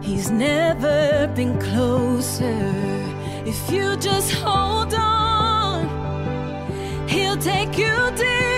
[0.04, 2.60] He's never been closer.
[3.46, 5.88] If you just hold on,
[7.08, 8.51] He'll take you deeper.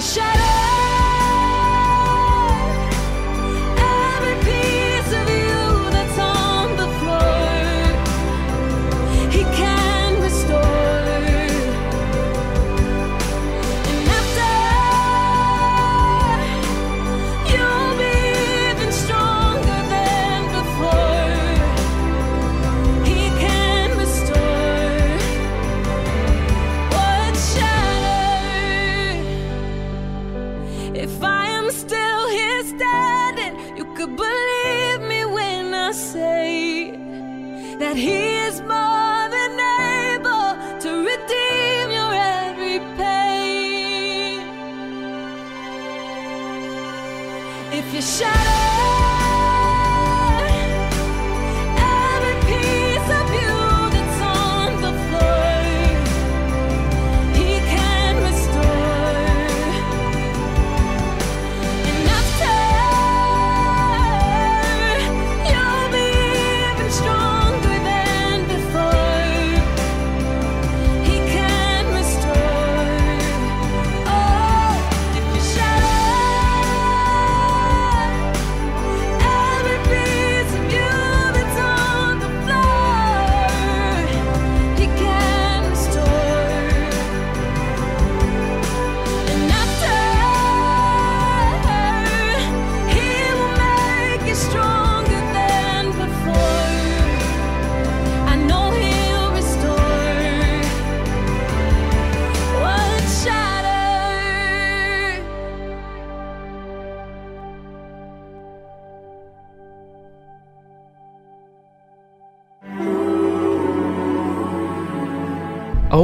[0.00, 0.97] If you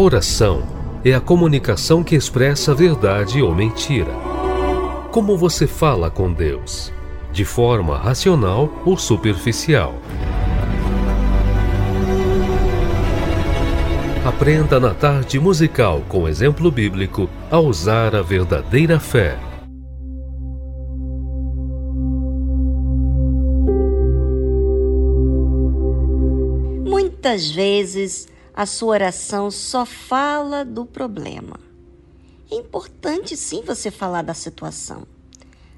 [0.04, 0.62] oração
[1.02, 4.12] é a comunicação que expressa verdade ou mentira.
[5.10, 6.92] Como você fala com Deus?
[7.32, 9.94] De forma racional ou superficial?
[14.26, 19.38] Aprenda na tarde musical com exemplo bíblico a usar a verdadeira fé.
[26.84, 31.58] Muitas vezes a sua oração só fala do problema.
[32.50, 35.04] É importante sim você falar da situação,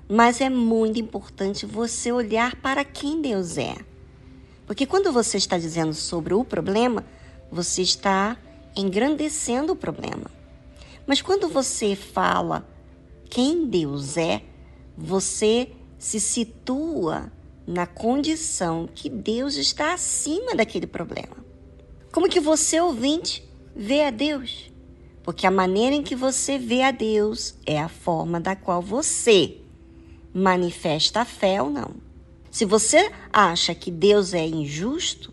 [0.07, 3.77] mas é muito importante você olhar para quem Deus é.
[4.66, 7.03] Porque quando você está dizendo sobre o problema,
[7.51, 8.37] você está
[8.77, 10.31] engrandecendo o problema.
[11.07, 12.68] Mas quando você fala
[13.31, 14.43] quem Deus é,
[14.99, 17.33] você se situa
[17.66, 21.45] na condição que Deus está acima daquele problema.
[22.17, 24.73] Como que você, ouvinte, vê a Deus?
[25.23, 29.59] Porque a maneira em que você vê a Deus é a forma da qual você
[30.33, 31.91] manifesta a fé ou não.
[32.51, 35.31] Se você acha que Deus é injusto,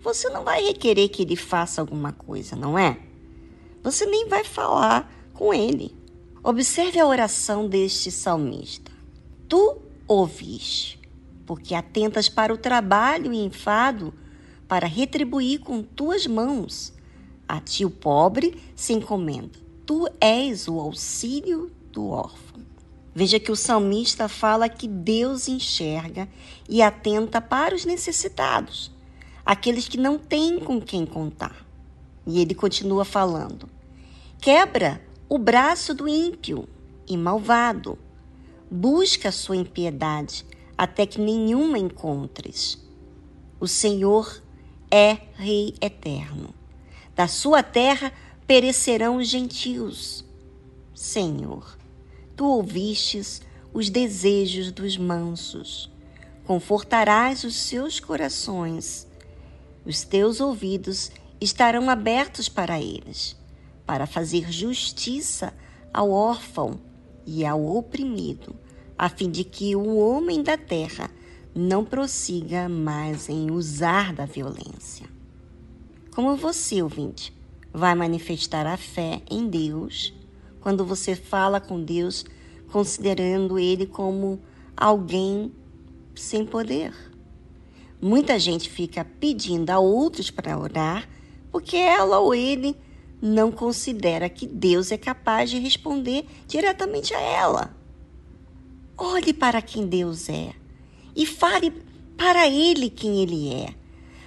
[0.00, 2.98] você não vai requerer que ele faça alguma coisa, não é?
[3.84, 5.96] Você nem vai falar com ele.
[6.42, 8.90] Observe a oração deste salmista.
[9.48, 9.78] Tu
[10.08, 10.98] ouvis,
[11.46, 14.12] porque atentas para o trabalho e enfado,
[14.68, 16.92] para retribuir com tuas mãos.
[17.46, 19.58] A ti o pobre se encomenda.
[19.86, 22.62] Tu és o auxílio do órfão.
[23.14, 26.28] Veja que o salmista fala que Deus enxerga
[26.68, 28.90] e atenta para os necessitados,
[29.46, 31.64] aqueles que não têm com quem contar.
[32.26, 33.68] E ele continua falando:
[34.40, 36.68] quebra o braço do ímpio
[37.06, 37.96] e malvado,
[38.68, 40.44] busca a sua impiedade
[40.76, 42.82] até que nenhuma encontres.
[43.60, 44.42] O Senhor
[44.90, 46.54] é Rei eterno.
[47.14, 48.12] Da sua terra
[48.46, 50.24] perecerão os gentios.
[50.94, 51.76] Senhor,
[52.36, 55.90] tu ouvistes os desejos dos mansos,
[56.44, 59.06] confortarás os seus corações.
[59.84, 61.10] Os teus ouvidos
[61.40, 63.36] estarão abertos para eles,
[63.84, 65.52] para fazer justiça
[65.92, 66.80] ao órfão
[67.26, 68.54] e ao oprimido,
[68.96, 71.10] a fim de que o homem da terra
[71.54, 75.06] não prossiga mais em usar da violência.
[76.12, 77.32] Como você, ouvinte,
[77.72, 80.12] vai manifestar a fé em Deus
[80.60, 82.24] quando você fala com Deus
[82.72, 84.40] considerando Ele como
[84.76, 85.52] alguém
[86.14, 86.92] sem poder?
[88.02, 91.08] Muita gente fica pedindo a outros para orar
[91.52, 92.76] porque ela ou ele
[93.22, 97.76] não considera que Deus é capaz de responder diretamente a ela.
[98.98, 100.63] Olhe para quem Deus é
[101.14, 101.72] e fale
[102.16, 103.74] para Ele quem Ele é,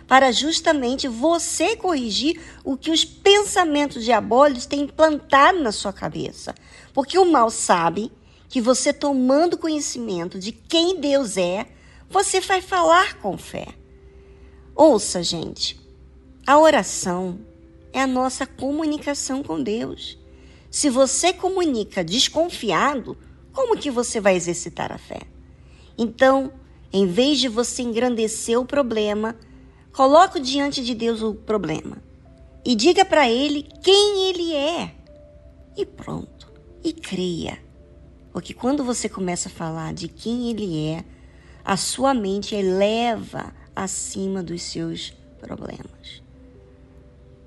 [0.08, 6.56] para justamente você corrigir o que os pensamentos diabólicos têm implantado na sua cabeça.
[6.94, 8.12] Porque o mal sabe
[8.50, 11.66] que você, tomando conhecimento de quem Deus é,
[12.10, 13.68] você vai falar com fé.
[14.74, 15.80] Ouça, gente,
[16.46, 17.40] a oração
[17.92, 20.18] é a nossa comunicação com Deus.
[20.70, 23.18] Se você comunica desconfiado,
[23.52, 25.22] como que você vai exercitar a fé?
[25.98, 26.54] Então,
[26.98, 29.36] em vez de você engrandecer o problema,
[29.94, 31.98] coloque diante de Deus o problema
[32.66, 34.96] e diga para ele quem ele é.
[35.78, 36.52] E pronto.
[36.84, 37.60] E creia.
[38.34, 41.06] Porque quando você começa a falar de quem ele é,
[41.64, 46.24] a sua mente eleva acima dos seus problemas.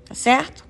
[0.05, 0.65] Tá certo?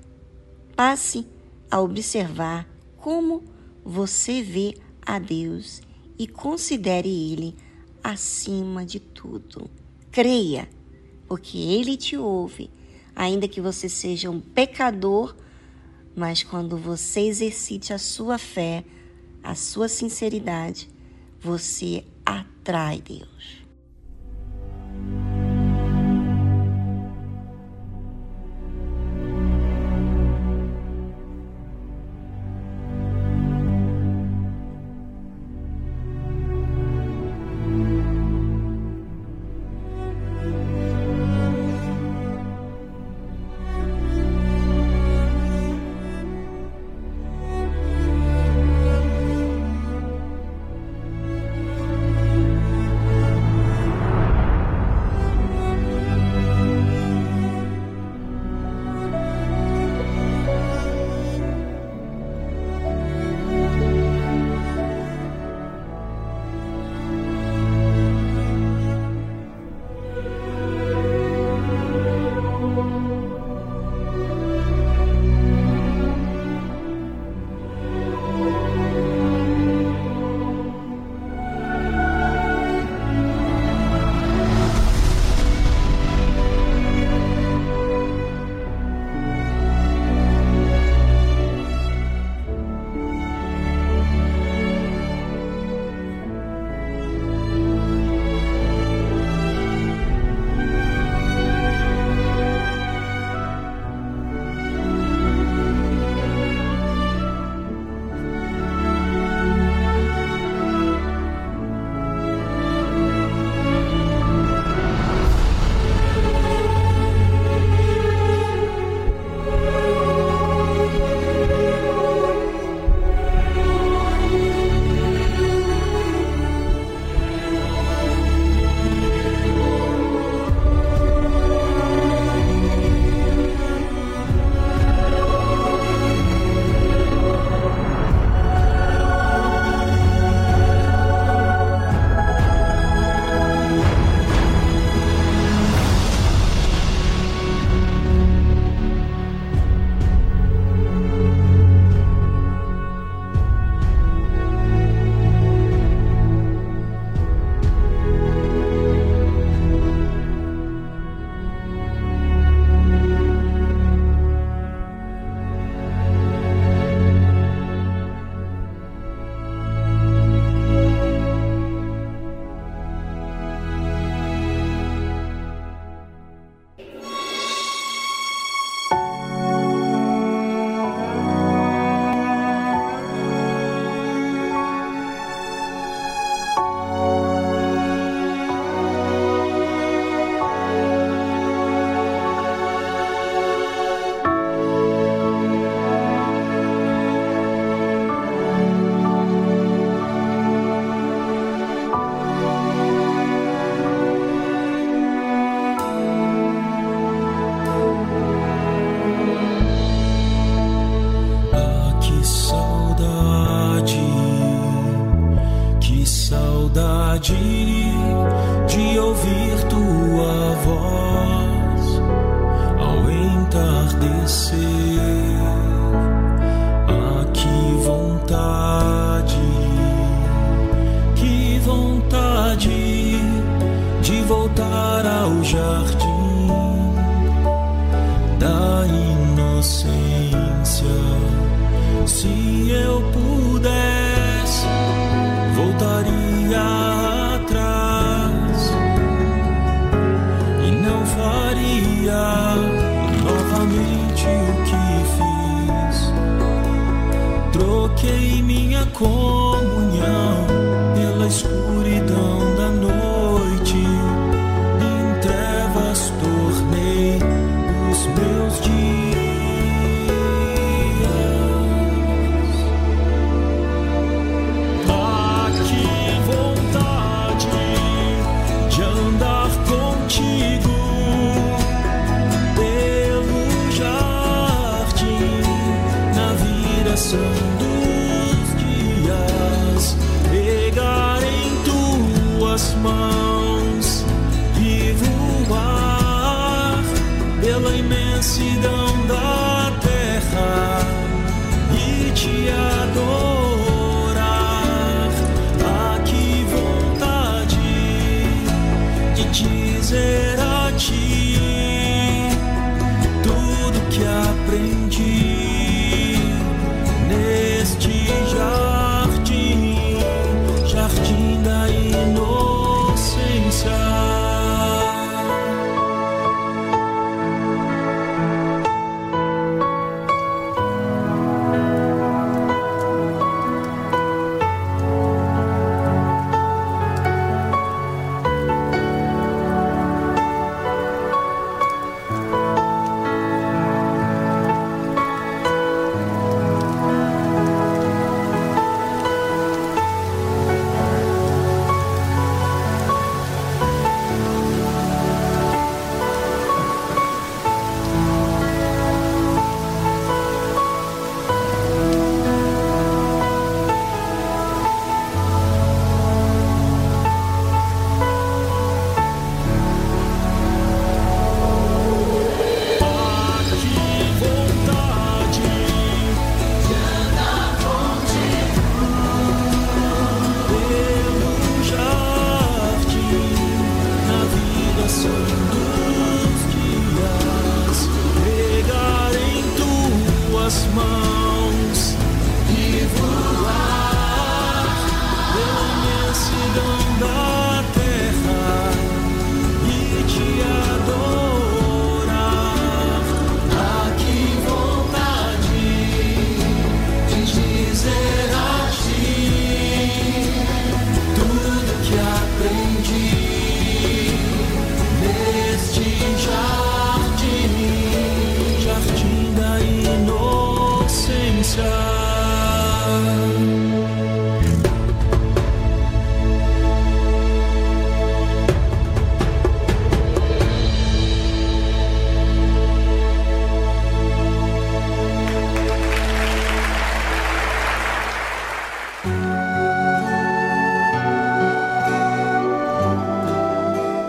[0.74, 1.26] Passe
[1.70, 3.44] a observar como
[3.84, 4.74] você vê
[5.06, 5.82] a Deus
[6.18, 7.56] e considere Ele
[8.02, 9.70] acima de tudo.
[10.10, 10.68] Creia,
[11.26, 12.70] porque Ele te ouve,
[13.14, 15.34] ainda que você seja um pecador,
[16.14, 18.84] mas quando você exercite a sua fé,
[19.42, 20.88] a sua sinceridade,
[21.40, 23.61] você atrai Deus.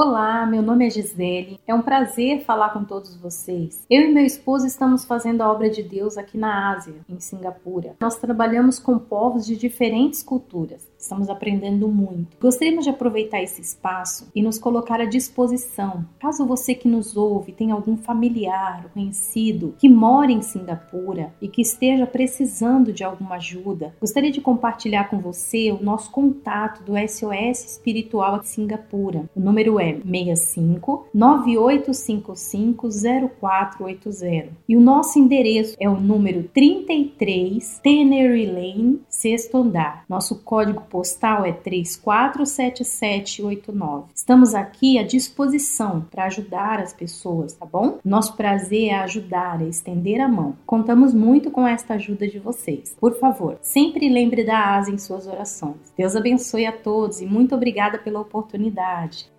[0.00, 1.57] Olá, meu nome é Gisele.
[1.68, 3.84] É um prazer falar com todos vocês.
[3.90, 7.94] Eu e meu esposo estamos fazendo a obra de Deus aqui na Ásia, em Singapura.
[8.00, 10.88] Nós trabalhamos com povos de diferentes culturas.
[10.98, 12.38] Estamos aprendendo muito.
[12.40, 16.06] Gostaríamos de aproveitar esse espaço e nos colocar à disposição.
[16.18, 21.60] Caso você que nos ouve tenha algum familiar, conhecido que mora em Singapura e que
[21.60, 27.72] esteja precisando de alguma ajuda, gostaria de compartilhar com você o nosso contato do SOS
[27.72, 29.28] Espiritual de Singapura.
[29.36, 38.46] O número é 65 9855 0480 e o nosso endereço é o número 33 Tenery
[38.46, 40.04] Lane, sexto andar.
[40.08, 44.04] Nosso código postal é 347789.
[44.14, 47.98] Estamos aqui à disposição para ajudar as pessoas, tá bom?
[48.04, 50.54] Nosso prazer é ajudar, é estender a mão.
[50.66, 52.94] Contamos muito com esta ajuda de vocês.
[53.00, 55.94] Por favor, sempre lembre da asa em suas orações.
[55.96, 59.30] Deus abençoe a todos e muito obrigada pela oportunidade.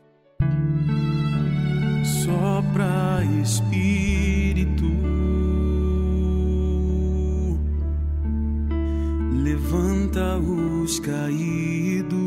[2.29, 4.85] Sopra Espírito,
[9.43, 12.19] levanta os caídos,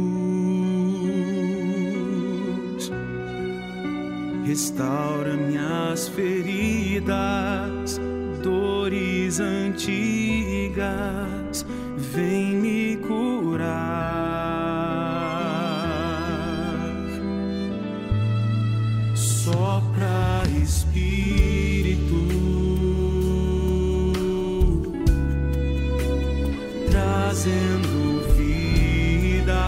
[4.45, 8.01] restaura minhas feridas,
[8.43, 10.85] dores antigas,
[11.97, 14.33] vem me curar.
[20.03, 22.19] Sopra Espírito,
[26.91, 29.63] trazendo vida.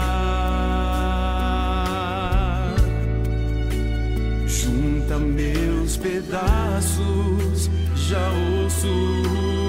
[4.45, 8.29] Junta meus pedaços, já
[8.61, 8.87] ouço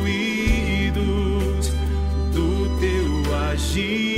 [0.02, 1.70] ruídos
[2.34, 4.15] do teu agir.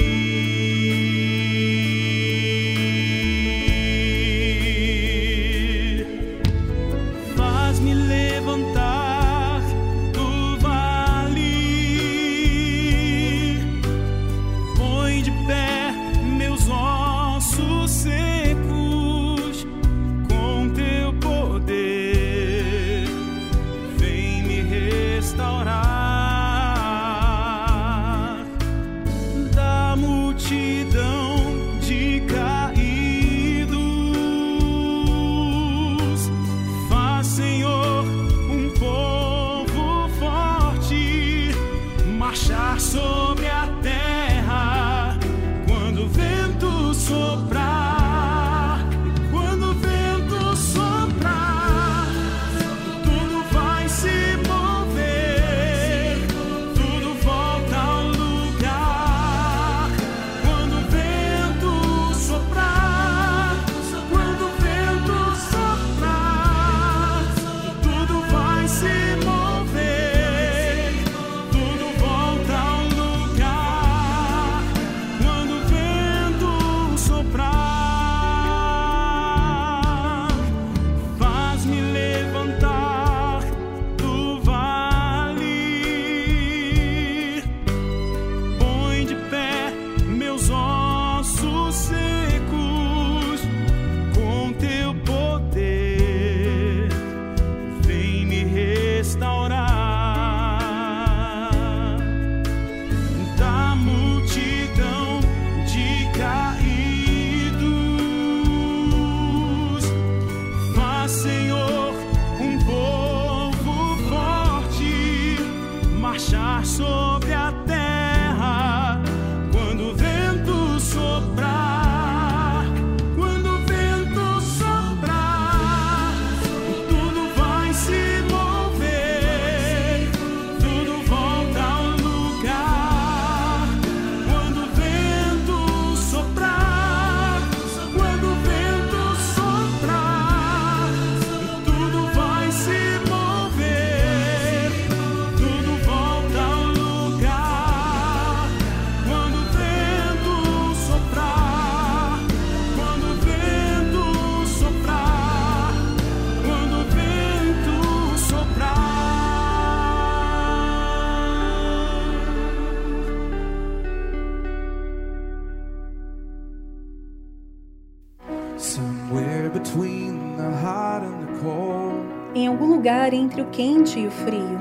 [173.09, 174.59] Lugar entre o quente e o frio,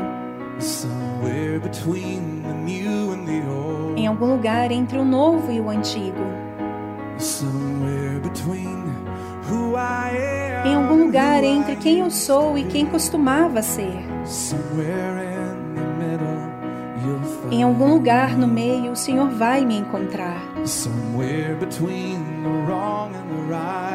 [3.98, 6.24] em algum lugar entre o novo e o antigo,
[10.65, 14.06] Em algum lugar entre quem eu sou e quem costumava ser.
[17.52, 20.41] Em algum lugar no meio, o Senhor vai me encontrar.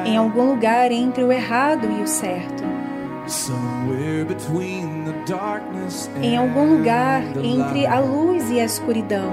[0.06, 2.62] Em algum lugar entre o errado e o certo.
[6.22, 9.32] Em algum lugar entre a luz e a escuridão.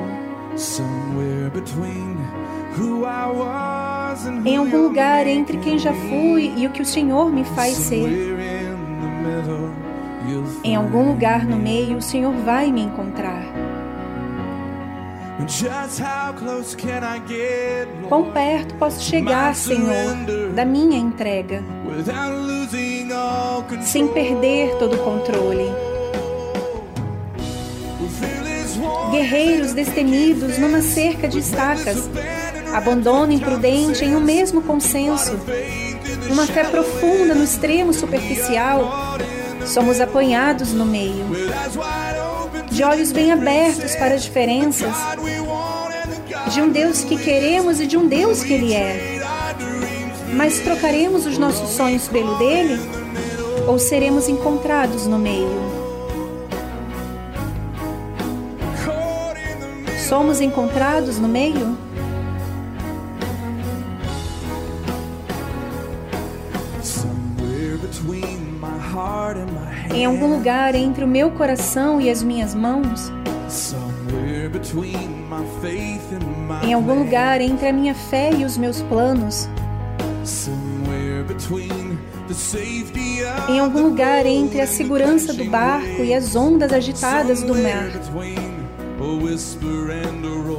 [4.46, 8.04] Em algum lugar entre quem já fui e o que o Senhor me faz ser.
[10.64, 13.44] Em algum lugar no meio, o Senhor vai me encontrar.
[18.08, 21.64] Quão perto posso chegar, Senhor, da minha entrega,
[23.82, 25.70] sem perder todo o controle?
[29.12, 32.10] Guerreiros destemidos numa cerca de estacas,
[32.74, 35.40] abandono imprudente em um mesmo consenso,
[36.32, 39.18] uma fé profunda no extremo superficial,
[39.66, 41.26] somos apanhados no meio.
[42.70, 44.94] De olhos bem abertos para as diferenças,
[46.54, 49.20] de um Deus que queremos e de um Deus que Ele é.
[50.34, 52.80] Mas trocaremos os nossos sonhos pelo dele?
[53.70, 55.48] Ou seremos encontrados no meio?
[60.08, 61.78] Somos encontrados no meio?
[69.94, 73.12] Em algum lugar entre o meu coração e as minhas mãos?
[76.64, 79.48] Em algum lugar entre a minha fé e os meus planos?
[83.48, 87.92] Em algum lugar entre a segurança do barco e as ondas agitadas do mar?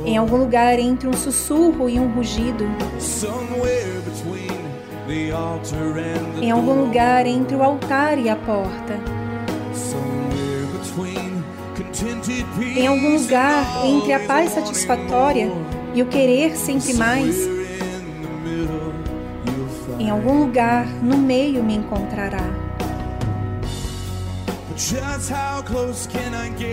[0.07, 2.65] Em algum lugar entre um sussurro e um rugido?
[6.41, 8.99] Em algum lugar entre o altar e a porta?
[12.77, 15.51] Em algum lugar entre a paz satisfatória
[15.93, 17.60] e o querer sempre mais?
[20.11, 22.43] Em algum lugar no meio me encontrará.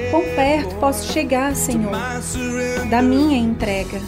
[0.09, 1.91] Quão perto posso chegar, Senhor,
[2.89, 4.01] da minha entrega,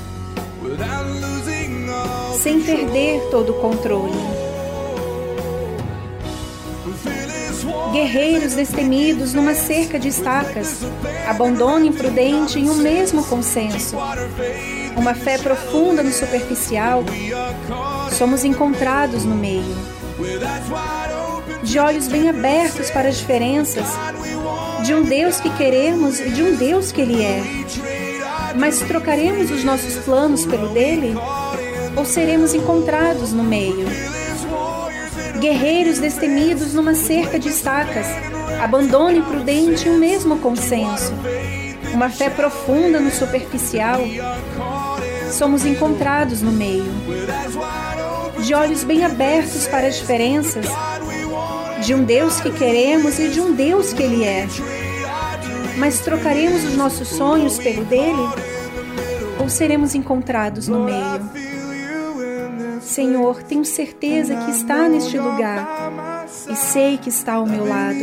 [2.39, 4.17] sem perder todo o controle?
[7.91, 10.79] Guerreiros destemidos numa cerca de estacas,
[11.27, 13.95] abandono imprudente em um mesmo consenso,
[14.95, 17.03] uma fé profunda no superficial,
[18.17, 19.75] somos encontrados no meio
[21.63, 23.85] de olhos bem abertos para as diferenças,
[24.83, 27.43] de um Deus que queremos e de um Deus que Ele é.
[28.55, 31.13] Mas trocaremos os nossos planos pelo dele?
[31.95, 33.85] Ou seremos encontrados no meio?
[35.39, 38.07] Guerreiros destemidos numa cerca de estacas,
[38.61, 41.13] abandono imprudente e um mesmo consenso,
[41.93, 43.99] uma fé profunda no superficial,
[45.31, 46.85] somos encontrados no meio.
[48.39, 50.65] De olhos bem abertos para as diferenças,
[51.85, 54.47] de um Deus que queremos e de um Deus que Ele é.
[55.77, 58.29] Mas trocaremos os nossos sonhos pelo dele?
[59.39, 61.49] Ou seremos encontrados no meio?
[62.81, 67.99] Senhor, tenho certeza que está neste lugar e sei que está ao meu lado,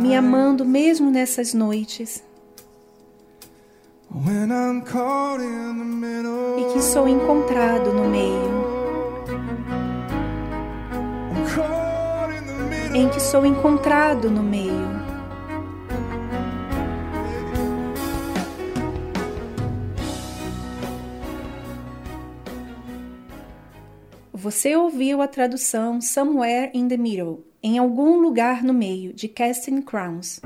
[0.00, 2.22] me amando mesmo nessas noites.
[6.58, 8.66] E que sou encontrado no meio.
[12.96, 15.04] em que sou encontrado no meio.
[24.32, 29.82] Você ouviu a tradução Somewhere in the Middle, em algum lugar no meio, de Casting
[29.82, 30.40] Crowns.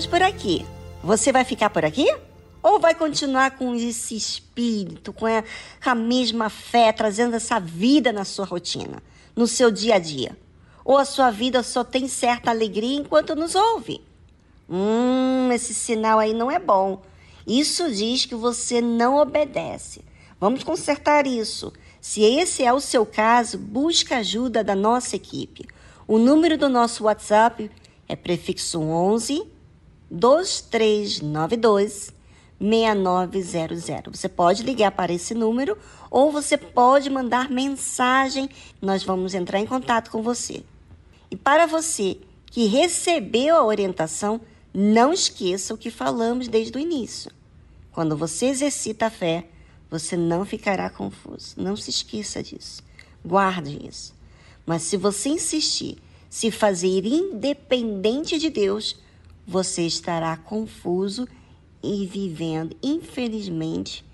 [0.00, 0.66] Ficamos por aqui.
[1.02, 2.06] Você vai ficar por aqui?
[2.62, 5.42] Ou vai continuar com esse espírito, com a,
[5.82, 9.02] com a mesma fé, trazendo essa vida na sua rotina,
[9.34, 10.36] no seu dia a dia?
[10.84, 14.00] Ou a sua vida só tem certa alegria enquanto nos ouve?
[14.68, 17.02] Hum, esse sinal aí não é bom.
[17.46, 20.02] Isso diz que você não obedece.
[20.38, 21.72] Vamos consertar isso.
[22.00, 25.66] Se esse é o seu caso, busque ajuda da nossa equipe.
[26.06, 27.70] O número do nosso WhatsApp
[28.08, 29.59] é prefixo 11
[30.10, 32.12] 2392
[32.60, 34.18] 6900.
[34.18, 35.78] Você pode ligar para esse número
[36.10, 38.50] ou você pode mandar mensagem,
[38.82, 40.62] nós vamos entrar em contato com você.
[41.30, 44.40] E para você que recebeu a orientação,
[44.74, 47.30] não esqueça o que falamos desde o início.
[47.92, 49.46] Quando você exercita a fé,
[49.90, 51.54] você não ficará confuso.
[51.56, 52.82] Não se esqueça disso.
[53.24, 54.14] Guarde isso.
[54.64, 58.96] Mas se você insistir, se fazer independente de Deus,
[59.50, 61.26] você estará confuso
[61.82, 64.04] e vivendo, infelizmente,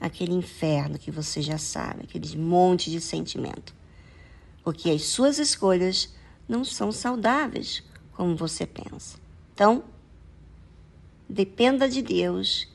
[0.00, 3.74] aquele inferno que você já sabe, aqueles monte de sentimento.
[4.64, 6.14] Porque as suas escolhas
[6.48, 7.84] não são saudáveis
[8.14, 9.18] como você pensa.
[9.52, 9.84] Então,
[11.28, 12.66] dependa de Deus,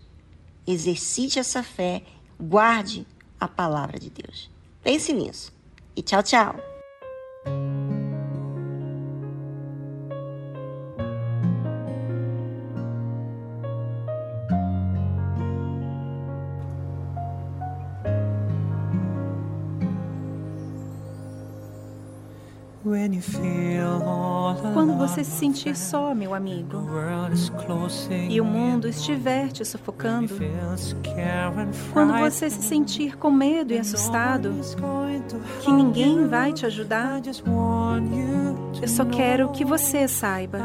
[0.68, 2.04] exercite essa fé,
[2.40, 3.08] guarde
[3.40, 4.52] a palavra de Deus.
[4.84, 5.52] Pense nisso.
[5.96, 6.56] E tchau, tchau.
[24.74, 26.86] Quando você se sentir só, meu amigo,
[28.30, 30.34] e o mundo estiver te sufocando,
[31.92, 34.54] quando você se sentir com medo e assustado,
[35.62, 37.22] que ninguém vai te ajudar,
[38.82, 40.60] eu só quero que você saiba.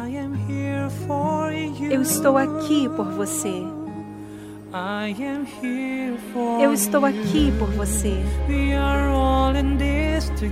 [1.90, 3.77] Eu estou aqui por você.
[6.61, 8.15] Eu estou aqui por você.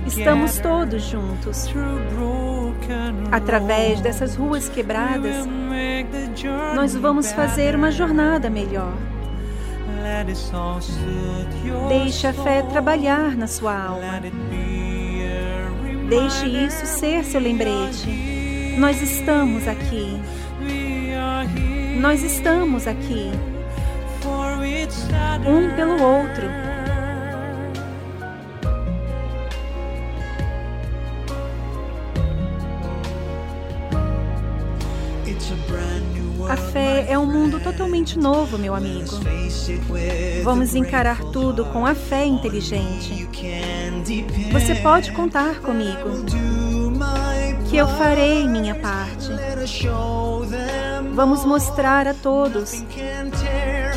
[0.07, 1.69] Estamos todos juntos.
[3.31, 5.45] Através dessas ruas quebradas,
[6.75, 8.93] nós vamos fazer uma jornada melhor.
[11.87, 14.19] Deixe a fé trabalhar na sua alma.
[16.09, 18.75] Deixe isso ser seu lembrete.
[18.79, 20.19] Nós estamos aqui.
[21.99, 23.31] Nós estamos aqui
[25.45, 26.47] um pelo outro.
[36.49, 39.19] A fé é um mundo totalmente novo, meu amigo.
[40.43, 43.27] Vamos encarar tudo com a fé inteligente.
[44.53, 46.25] Você pode contar comigo,
[47.69, 49.29] que eu farei minha parte.
[51.13, 52.83] Vamos mostrar a todos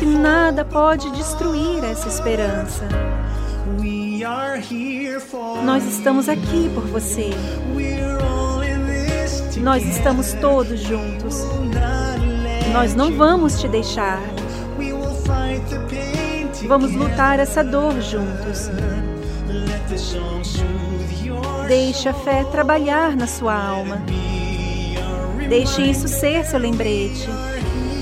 [0.01, 2.87] que nada pode destruir essa esperança.
[5.63, 7.29] Nós estamos aqui por você.
[9.57, 11.45] Nós estamos todos juntos.
[12.73, 14.19] Nós não vamos te deixar.
[16.67, 18.71] Vamos lutar essa dor juntos.
[21.67, 24.01] Deixe a fé trabalhar na sua alma.
[25.47, 27.29] Deixe isso ser seu lembrete.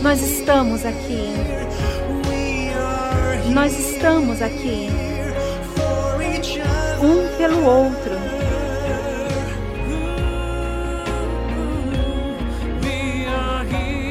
[0.02, 1.60] Nós estamos aqui.
[3.54, 4.90] Nós estamos aqui.
[7.02, 8.12] Um pelo outro.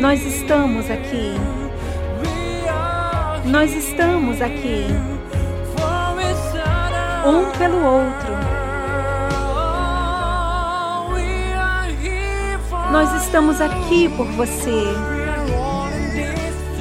[0.01, 1.35] Nós estamos aqui.
[3.45, 4.87] Nós estamos aqui.
[7.25, 8.39] Um pelo outro.
[12.91, 14.83] Nós estamos aqui por você.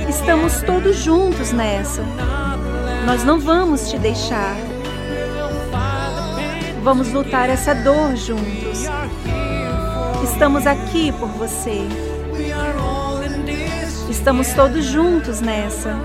[0.09, 2.36] Estamos todos juntos nessa.
[3.07, 4.57] Nós não vamos te deixar.
[6.83, 8.83] Vamos lutar essa dor juntos.
[10.25, 11.87] Estamos aqui por você.
[14.09, 15.95] Estamos todos juntos nessa.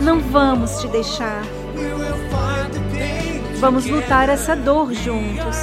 [0.00, 1.44] Não vamos te deixar.
[3.60, 5.56] Vamos lutar essa dor juntos.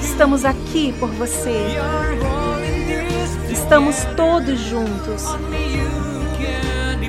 [0.00, 1.76] Estamos aqui por você.
[3.50, 5.24] Estamos todos juntos.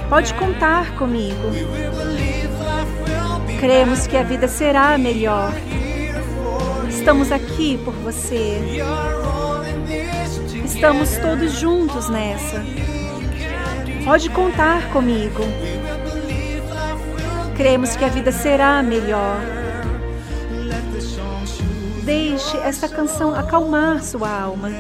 [0.10, 1.52] Pode contar comigo.
[3.60, 5.54] Cremos que a vida será melhor.
[6.90, 8.82] Estamos aqui por você.
[10.66, 12.66] Estamos todos juntos nessa.
[14.04, 15.44] Pode contar comigo.
[17.56, 19.40] Cremos que a vida será melhor.
[22.04, 24.72] Deixe esta canção acalmar sua alma.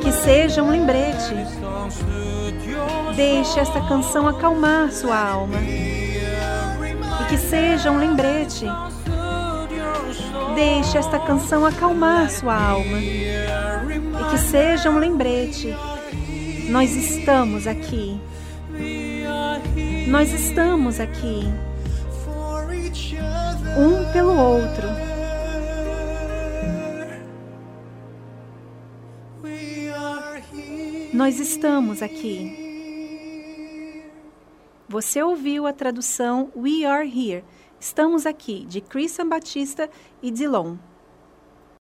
[0.00, 1.34] que seja um lembrete.
[3.16, 5.58] Deixe esta canção acalmar sua alma.
[5.60, 8.66] E que seja um lembrete.
[10.56, 12.98] Deixe esta canção acalmar sua alma.
[12.98, 15.72] E que seja um lembrete.
[16.68, 18.20] Nós estamos aqui.
[20.08, 21.44] Nós estamos aqui.
[23.78, 24.88] Um pelo outro.
[31.12, 32.63] Nós estamos aqui.
[34.94, 37.44] Você ouviu a tradução We Are Here.
[37.80, 39.90] Estamos aqui, de Christian Batista
[40.22, 40.76] e Dilon.